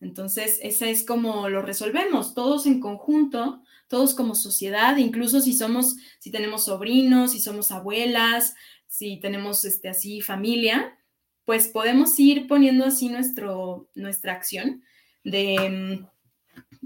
[0.00, 5.96] Entonces, ese es como lo resolvemos, todos en conjunto, todos como sociedad, incluso si somos,
[6.18, 8.54] si tenemos sobrinos, si somos abuelas,
[8.86, 10.96] si tenemos este, así familia,
[11.44, 14.82] pues podemos ir poniendo así nuestro, nuestra acción
[15.24, 16.06] de,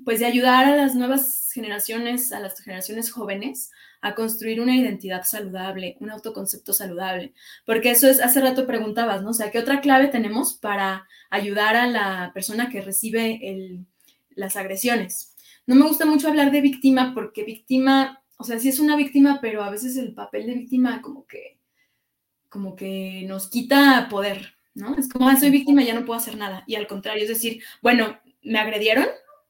[0.05, 3.71] pues de ayudar a las nuevas generaciones, a las generaciones jóvenes,
[4.05, 7.33] a construir una identidad saludable, un autoconcepto saludable.
[7.65, 9.31] Porque eso es, hace rato preguntabas, ¿no?
[9.31, 13.41] O sea, ¿qué otra clave tenemos para ayudar a la persona que recibe
[14.35, 15.35] las agresiones?
[15.67, 19.39] No me gusta mucho hablar de víctima porque víctima, o sea, sí es una víctima,
[19.41, 21.59] pero a veces el papel de víctima como que,
[22.51, 24.97] como que nos quita poder, ¿no?
[24.99, 26.63] Es como, ah, soy víctima, ya no puedo hacer nada.
[26.67, 29.07] Y al contrario, es decir, bueno, me agredieron,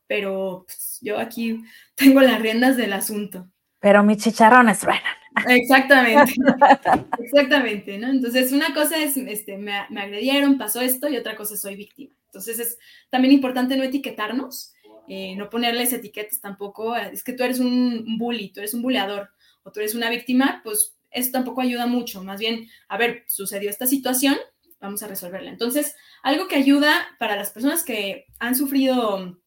[0.06, 1.64] pero pues, yo aquí
[1.96, 3.50] tengo las riendas del asunto.
[3.84, 5.02] Pero mis chicharrones suenan.
[5.46, 6.32] Exactamente,
[7.18, 8.08] exactamente, ¿no?
[8.08, 11.76] Entonces, una cosa es, este, me, me, agredieron, pasó esto, y otra cosa es soy
[11.76, 12.14] víctima.
[12.26, 12.78] Entonces, es
[13.10, 14.74] también importante no etiquetarnos
[15.06, 19.28] eh, no ponerles etiquetas tampoco, es que tú eres un bully, tú eres un buleador
[19.62, 23.68] o tú eres una víctima, pues eso tampoco ayuda mucho, más bien, a ver, sucedió
[23.68, 24.36] esta situación,
[24.80, 25.50] vamos a resolverla.
[25.50, 29.38] Entonces, algo que ayuda para las personas que han sufrido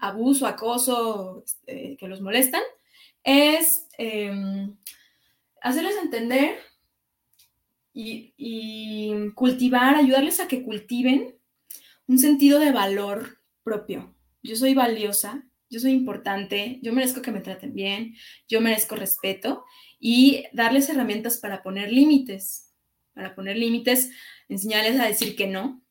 [0.00, 2.62] abuso, acoso, este, que los molestan,
[3.26, 4.74] es em,
[5.60, 6.56] hacerles entender
[7.92, 11.36] y, y, cultivar, ayudarles a que cultiven
[12.06, 14.16] un sentido de valor propio
[14.46, 18.14] yo soy valiosa, yo soy importante, yo merezco que me traten bien,
[18.48, 19.64] yo merezco respeto
[19.98, 22.72] y darles herramientas para poner límites,
[23.12, 24.10] para poner límites,
[24.48, 25.82] enseñarles a decir que no,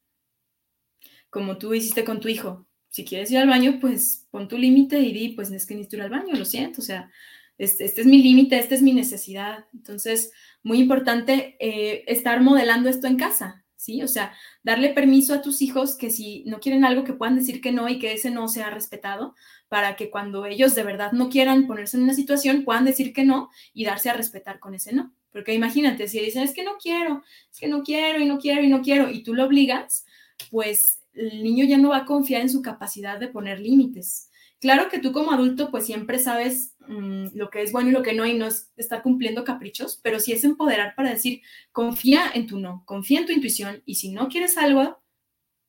[1.29, 2.65] como tú hiciste con tu hijo.
[2.95, 5.97] Si quieres ir al baño, pues pon tu límite y di, pues es que necesito
[5.97, 7.11] ir al baño, lo siento, o sea,
[7.57, 9.65] este, este es mi límite, esta es mi necesidad.
[9.73, 10.31] Entonces,
[10.63, 14.01] muy importante eh, estar modelando esto en casa, ¿sí?
[14.01, 14.31] O sea,
[14.63, 17.89] darle permiso a tus hijos que si no quieren algo que puedan decir que no
[17.89, 19.35] y que ese no sea respetado,
[19.67, 23.25] para que cuando ellos de verdad no quieran ponerse en una situación, puedan decir que
[23.25, 25.13] no y darse a respetar con ese no.
[25.33, 28.63] Porque imagínate, si dicen, es que no quiero, es que no quiero y no quiero
[28.63, 30.05] y no quiero, y tú lo obligas,
[30.49, 34.29] pues el niño ya no va a confiar en su capacidad de poner límites.
[34.59, 38.03] Claro que tú como adulto pues siempre sabes mm, lo que es bueno y lo
[38.03, 41.41] que no y no es estar cumpliendo caprichos, pero sí es empoderar para decir,
[41.71, 45.01] confía en tu no, confía en tu intuición y si no quieres algo,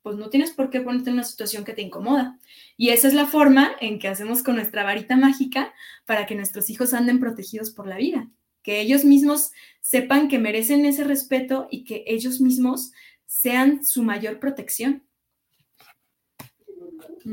[0.01, 2.39] pues no tienes por qué ponerte en una situación que te incomoda.
[2.77, 5.73] Y esa es la forma en que hacemos con nuestra varita mágica
[6.05, 8.29] para que nuestros hijos anden protegidos por la vida,
[8.63, 12.93] que ellos mismos sepan que merecen ese respeto y que ellos mismos
[13.25, 15.06] sean su mayor protección.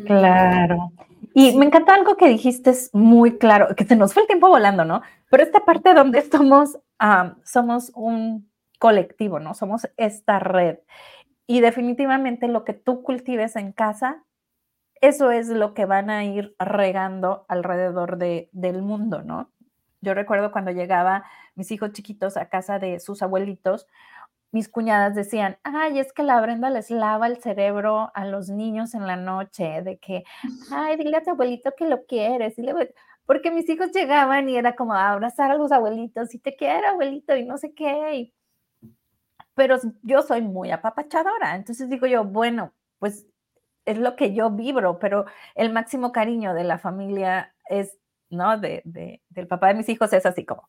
[0.07, 0.93] Claro.
[1.35, 4.49] Y me encantó algo que dijiste, es muy claro, que se nos fue el tiempo
[4.49, 5.03] volando, ¿no?
[5.31, 6.79] Pero esta parte donde somos,
[7.45, 9.55] somos un colectivo, ¿no?
[9.55, 10.79] Somos esta red.
[11.47, 14.23] Y definitivamente lo que tú cultives en casa,
[15.01, 19.51] eso es lo que van a ir regando alrededor de, del mundo, ¿no?
[20.01, 21.25] Yo recuerdo cuando llegaba
[21.55, 23.87] mis hijos chiquitos a casa de sus abuelitos,
[24.55, 28.95] mis cuñadas decían, ay, es que la Brenda les lava el cerebro a los niños
[28.95, 30.23] en la noche, de que,
[30.71, 32.55] ay, dile a tu abuelito que lo quieres,
[33.27, 37.35] porque mis hijos llegaban y era como abrazar a los abuelitos y te quiero, abuelito,
[37.35, 38.33] y no sé qué.
[39.57, 43.27] Pero yo soy muy apapachadora, entonces digo yo, bueno, pues
[43.87, 45.25] es lo que yo vibro, pero
[45.57, 47.99] el máximo cariño de la familia es,
[48.31, 48.57] ¿no?
[48.57, 48.83] De,
[49.31, 50.69] del papá de mis hijos es así como.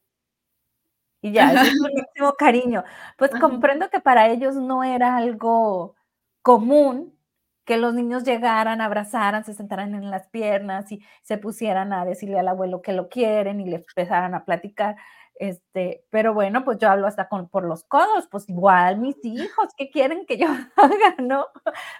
[1.26, 2.84] Y ya, es el máximo cariño.
[3.18, 5.96] Pues comprendo que para ellos no era algo
[6.44, 7.18] común
[7.66, 12.38] que los niños llegaran, abrazaran, se sentaran en las piernas y se pusieran a decirle
[12.38, 14.98] al abuelo que lo quieren y le empezaran a platicar.
[15.34, 19.70] Este, pero bueno, pues yo hablo hasta con, por los codos, pues igual mis hijos,
[19.76, 20.46] ¿qué quieren que yo
[20.76, 21.48] haga, no?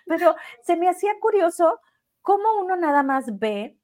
[0.06, 1.80] Pero se me hacía curioso
[2.22, 3.76] cómo uno nada más ve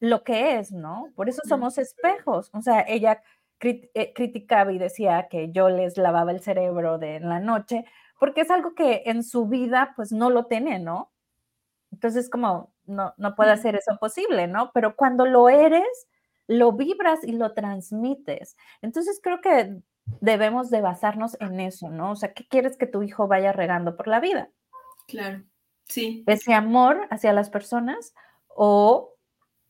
[0.00, 1.12] lo que es, ¿no?
[1.16, 2.50] Por eso somos espejos.
[2.52, 3.22] O sea, ella
[3.60, 7.84] eh, criticaba y decía que yo les lavaba el cerebro de en la noche,
[8.18, 11.12] porque es algo que en su vida pues no lo tiene, ¿no?
[11.92, 14.70] Entonces como no, no puede hacer eso posible, ¿no?
[14.72, 16.06] Pero cuando lo eres,
[16.46, 18.56] lo vibras y lo transmites.
[18.82, 19.80] Entonces creo que
[20.20, 22.12] debemos de basarnos en eso, ¿no?
[22.12, 24.50] O sea, ¿qué quieres que tu hijo vaya regando por la vida?
[25.08, 25.42] Claro,
[25.84, 26.24] sí.
[26.26, 28.14] Ese amor hacia las personas
[28.48, 29.15] o,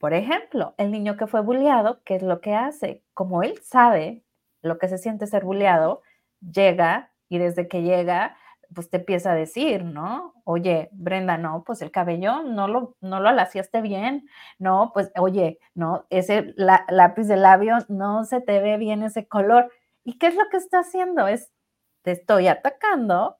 [0.06, 3.02] por ejemplo, el niño que fue bulleado, ¿qué es lo que hace?
[3.12, 4.22] Como él sabe
[4.62, 6.00] lo que se siente ser bulleado,
[6.40, 8.36] llega y desde que llega,
[8.72, 10.32] pues te empieza a decir, ¿no?
[10.44, 14.28] Oye, Brenda, no, pues el cabello no lo, no lo alaciaste bien,
[14.60, 19.72] no, pues oye, no, ese lápiz de labio no se te ve bien ese color.
[20.04, 21.26] ¿Y qué es lo que está haciendo?
[21.26, 21.50] Es,
[22.02, 23.38] te estoy atacando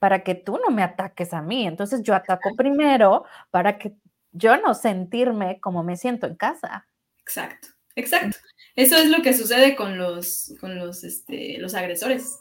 [0.00, 1.66] para que tú no me ataques a mí.
[1.66, 3.94] Entonces yo ataco primero para que
[4.32, 6.88] yo no sentirme como me siento en casa.
[7.18, 8.36] Exacto, exacto.
[8.76, 12.40] Eso es lo que sucede con los, con los, este, los agresores.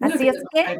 [0.00, 0.78] Así es que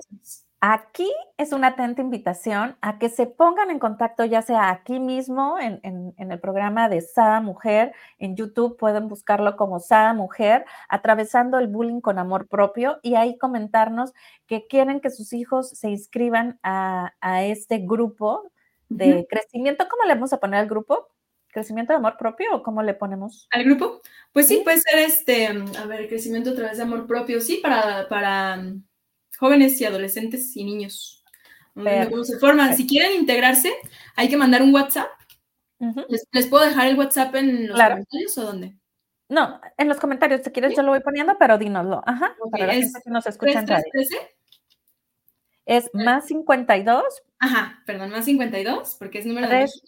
[0.60, 5.58] aquí es una atenta invitación a que se pongan en contacto, ya sea aquí mismo
[5.58, 5.80] en,
[6.16, 12.00] el programa de Sada Mujer, en YouTube pueden buscarlo como Sada Mujer, atravesando el bullying
[12.00, 14.12] con amor propio y ahí comentarnos
[14.46, 17.12] que quieren que sus hijos se inscriban a,
[17.42, 18.50] este grupo
[18.90, 19.86] de crecimiento.
[19.88, 21.08] ¿Cómo le vamos a poner al grupo?
[21.48, 23.48] ¿Crecimiento de amor propio o cómo le ponemos?
[23.50, 24.02] ¿Al grupo?
[24.32, 28.08] Pues sí, puede ser este, a ver, crecimiento a través de amor propio, sí, para,
[28.08, 28.62] para
[29.38, 31.24] jóvenes y adolescentes y niños.
[31.74, 32.76] ¿Cómo se forman?
[32.76, 33.72] Si quieren integrarse,
[34.16, 35.08] hay que mandar un WhatsApp.
[36.32, 38.76] ¿Les, puedo dejar el WhatsApp en los comentarios o dónde?
[39.30, 42.02] No, en los comentarios, si quieres yo lo voy poniendo, pero dínoslo.
[42.04, 43.84] Ajá, para la gente que nos escucha en radio.
[45.64, 47.04] Es más 52.
[47.40, 49.80] Ajá, perdón, más 52, porque es número 3, de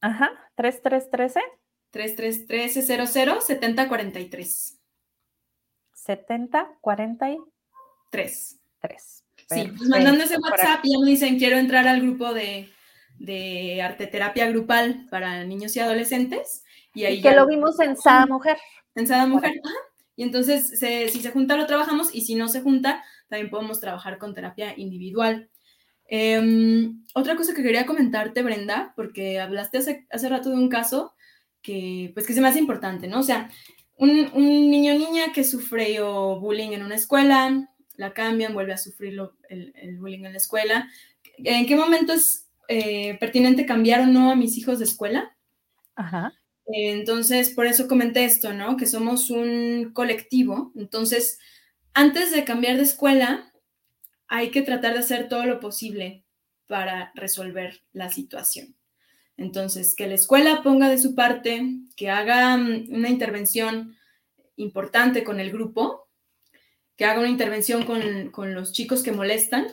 [0.00, 1.40] Ajá, 3313.
[1.90, 4.78] 3313 00 7043.
[5.92, 9.24] 7043 tres.
[9.36, 12.68] Sí, pues mandando ese WhatsApp y ya me dicen, quiero entrar al grupo de,
[13.18, 16.64] de arteterapia grupal para niños y adolescentes.
[16.94, 18.58] Y ahí que lo vimos en Sada Mujer.
[18.94, 19.52] En Sada Mujer,
[20.16, 24.18] Y entonces, si se junta, lo trabajamos, y si no se junta, también podemos trabajar
[24.18, 25.48] con terapia individual.
[26.08, 31.14] Em, otra cosa que quería comentarte, Brenda, porque hablaste hace, hace rato de un caso
[31.62, 33.20] que, pues, que se me hace importante, ¿no?
[33.20, 33.50] O sea,
[33.96, 38.78] un, un niño o niña que sufrió bullying en una escuela, la cambian, vuelve a
[38.78, 40.88] sufrir el, bullying en la escuela.
[41.36, 45.36] ¿En qué momento es eh, pertinente cambiar o no a mis hijos de escuela?
[45.96, 46.32] Ajá.
[46.66, 48.76] entonces, por eso comenté esto, ¿no?
[48.76, 50.72] Que somos un colectivo.
[50.76, 51.40] Entonces,
[51.92, 53.47] antes de cambiar de escuela,
[54.28, 56.24] hay que tratar de hacer todo lo posible
[56.66, 58.76] para resolver la situación.
[59.36, 61.62] Entonces, que la escuela ponga de su parte,
[61.96, 63.96] que haga mm, una intervención
[64.56, 66.08] importante con el grupo,
[66.96, 69.68] que haga una intervención con, los chicos que molestan,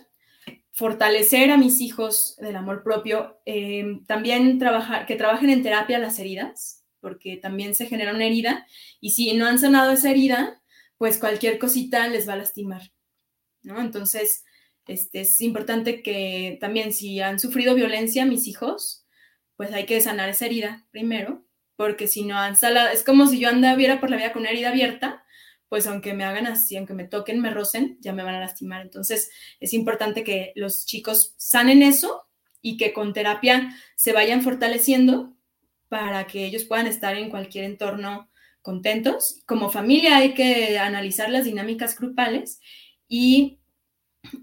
[0.71, 6.19] fortalecer a mis hijos del amor propio, em, también trabajar, que trabajen en terapia las
[6.19, 8.67] heridas, porque también se genera una herida,
[9.01, 10.61] y si no han sanado esa herida,
[10.97, 12.91] pues cualquier cosita les va a lastimar,
[13.65, 13.81] ¿no?
[13.81, 14.43] Entonces,
[14.87, 19.05] este, es importante que también si han sufrido violencia mis hijos,
[19.57, 21.45] pues hay que sanar esa herida primero,
[21.75, 25.25] porque si no es como si yo anduviera por la vida con una herida abierta,
[25.69, 28.81] pues aunque me hagan así, aunque me toquen, me rocen, ya me van a lastimar.
[28.81, 32.27] Entonces es importante que los chicos sanen eso
[32.61, 35.35] y que con terapia se vayan fortaleciendo
[35.89, 38.29] para que ellos puedan estar en cualquier entorno
[38.61, 39.41] contentos.
[39.45, 42.59] Como familia hay que analizar las dinámicas grupales
[43.07, 43.59] y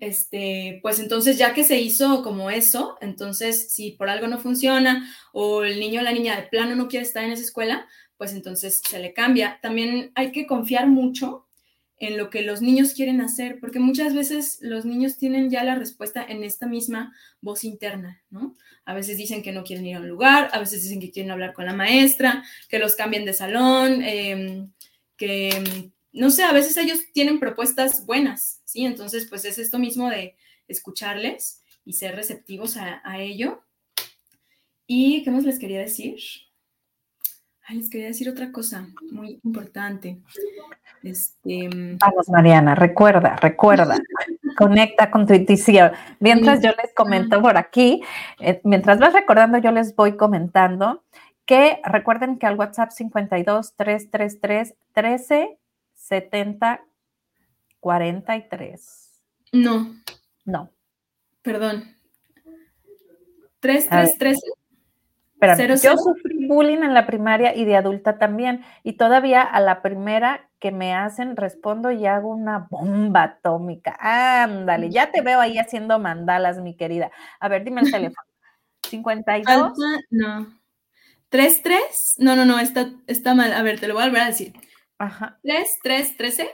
[0.01, 5.09] este, pues entonces ya que se hizo como eso, entonces si por algo no funciona
[5.33, 7.87] o el niño o la niña de plano no quiere estar en esa escuela,
[8.17, 9.59] pues entonces se le cambia.
[9.63, 11.47] También hay que confiar mucho
[11.99, 15.77] en lo que los niños quieren hacer, porque muchas veces los niños tienen ya la
[15.77, 18.57] respuesta en esta misma voz interna, ¿no?
[18.85, 21.31] A veces dicen que no quieren ir a un lugar, a veces dicen que quieren
[21.31, 24.73] hablar con la maestra, que los cambien de salón, em,
[25.17, 28.85] que, no sé, a veces ellos tienen propuestas buenas, ¿sí?
[28.85, 30.37] Entonces, pues es esto mismo de
[30.69, 33.63] escucharles y ser receptivos a, a ello
[34.95, 36.17] ¿Y qué más les quería decir?
[37.65, 40.21] Ay, les quería decir otra cosa muy importante.
[41.03, 41.71] Este...
[41.99, 43.97] Vamos, Mariana, recuerda, recuerda,
[44.59, 45.93] conecta con tu intuición.
[46.21, 48.03] Mientras yo les comento por aquí,
[48.41, 51.05] eh, mientras vas recordando, yo les voy comentando
[51.47, 55.59] que recuerden que al WhatsApp 52 333 13
[56.03, 56.85] 70
[57.81, 59.23] 43.
[59.53, 59.95] No.
[60.45, 60.71] No.
[61.43, 61.97] Perdón.
[63.61, 64.41] 3313.
[65.39, 68.65] Pero yo sufrí bullying en la primaria y de adulta también.
[68.85, 73.97] Y todavía a la primera que me hacen respondo y hago una bomba atómica.
[73.99, 77.11] Ándale, ya te veo ahí haciendo mandalas, mi querida.
[77.41, 78.29] A ver, dime el teléfono.
[78.89, 79.73] 52.
[80.11, 80.63] no.
[81.31, 82.17] 33.
[82.19, 83.53] No, no, no, está, está mal.
[83.53, 84.53] A ver, te lo voy a volver a decir.
[85.03, 85.41] Ajá.
[85.43, 86.49] 3313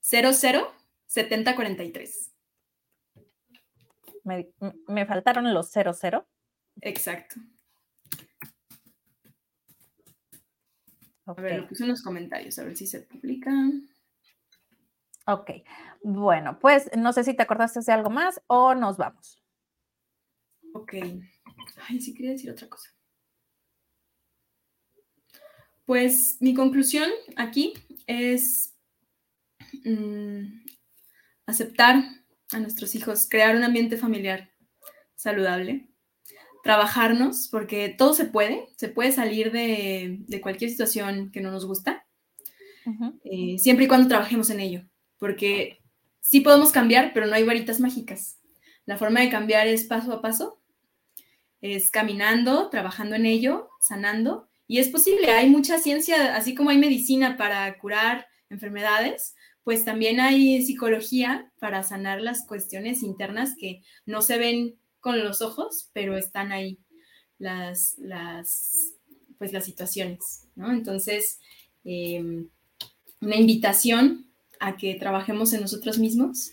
[0.00, 0.72] 00
[1.06, 2.32] 7043.
[4.22, 4.52] Me,
[4.86, 6.28] me faltaron los 00.
[6.80, 7.40] Exacto.
[11.26, 13.88] A ver, lo puse en los comentarios, a ver si se publican.
[15.26, 15.50] Ok,
[16.04, 19.42] bueno, pues no sé si te acordaste de algo más o nos vamos.
[20.72, 20.94] Ok.
[21.88, 22.90] Ay, sí quería decir otra cosa.
[25.88, 27.72] Pues mi conclusión aquí
[28.06, 28.74] es
[29.86, 30.66] mm,
[31.46, 32.04] aceptar
[32.52, 34.50] a nuestros hijos, crear un ambiente familiar
[35.14, 35.88] saludable,
[36.62, 42.06] trabajarnos, porque todo se puede, se puede salir de, cualquier situación que no nos gusta,
[43.24, 44.82] eh, siempre y cuando trabajemos en ello,
[45.16, 45.78] porque
[46.20, 48.38] sí podemos cambiar, pero no hay varitas mágicas.
[48.84, 50.60] La forma de cambiar es paso a paso,
[51.62, 56.76] es caminando, trabajando en ello, sanando, y es posible, hay mucha ciencia, así como hay
[56.76, 64.20] medicina para curar enfermedades, pues también hay psicología para sanar las cuestiones internas que no
[64.20, 66.78] se ven con los ojos, pero están ahí
[67.38, 68.94] las, las,
[69.38, 70.70] pues las situaciones, ¿no?
[70.70, 71.38] Entonces,
[71.84, 72.48] em,
[73.22, 74.26] una invitación
[74.60, 76.52] a que trabajemos en nosotros mismos,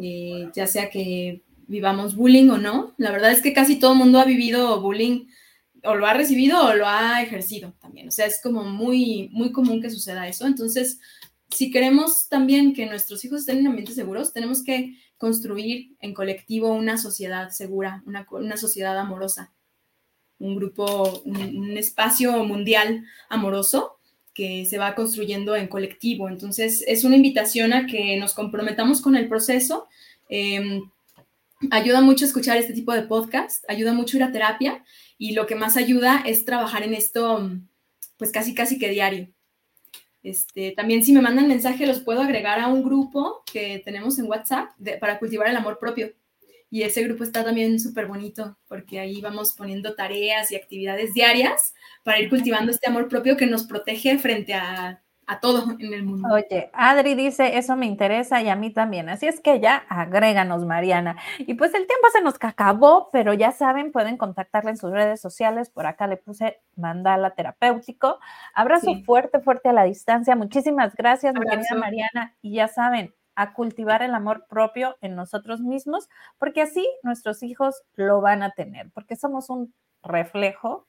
[0.00, 2.94] eh, ya sea que vivamos bullying o no.
[2.96, 5.26] La verdad es que casi todo el mundo ha vivido bullying
[5.84, 8.08] o lo ha recibido o lo ha ejercido también.
[8.08, 10.46] O sea, es como muy, muy común que suceda eso.
[10.46, 10.98] Entonces,
[11.50, 16.72] si queremos también que nuestros hijos estén en ambientes seguros, tenemos que construir en colectivo
[16.72, 19.52] una sociedad segura, una, sociedad amorosa,
[20.38, 23.98] un grupo, un, espacio mundial amoroso
[24.32, 26.28] que se va construyendo en colectivo.
[26.28, 29.88] Entonces, es una invitación a que nos comprometamos con el proceso.
[30.28, 30.82] Em,
[31.70, 34.82] ayuda mucho escuchar este tipo de podcast, ayuda mucho ir a terapia
[35.20, 37.50] y lo que más ayuda es trabajar en esto,
[38.16, 39.28] pues casi, casi que diario.
[40.22, 44.28] Este, también si me mandan mensaje los puedo agregar a un grupo que tenemos en
[44.28, 46.10] WhatsApp para cultivar el amor propio.
[46.70, 51.74] Y ese grupo está también súper bonito porque ahí vamos poniendo tareas y actividades diarias
[52.02, 56.02] para ir cultivando este amor propio que nos protege frente a a todo en el
[56.02, 56.28] mundo.
[56.32, 59.08] Oye, Adri dice, eso me interesa y a mí también.
[59.08, 61.16] Así es que ya agréganos, Mariana.
[61.38, 65.20] Y pues el tiempo se nos acabó, pero ya saben, pueden contactarla en sus redes
[65.20, 65.70] sociales.
[65.70, 68.18] Por acá le puse mandala terapéutico.
[68.54, 70.34] Abrazo fuerte, fuerte a la distancia.
[70.34, 72.34] Muchísimas gracias, mi querida Mariana.
[72.42, 76.08] Y ya saben, a cultivar el amor propio en nosotros mismos,
[76.38, 79.72] porque así nuestros hijos lo van a tener, porque somos un
[80.02, 80.88] reflejo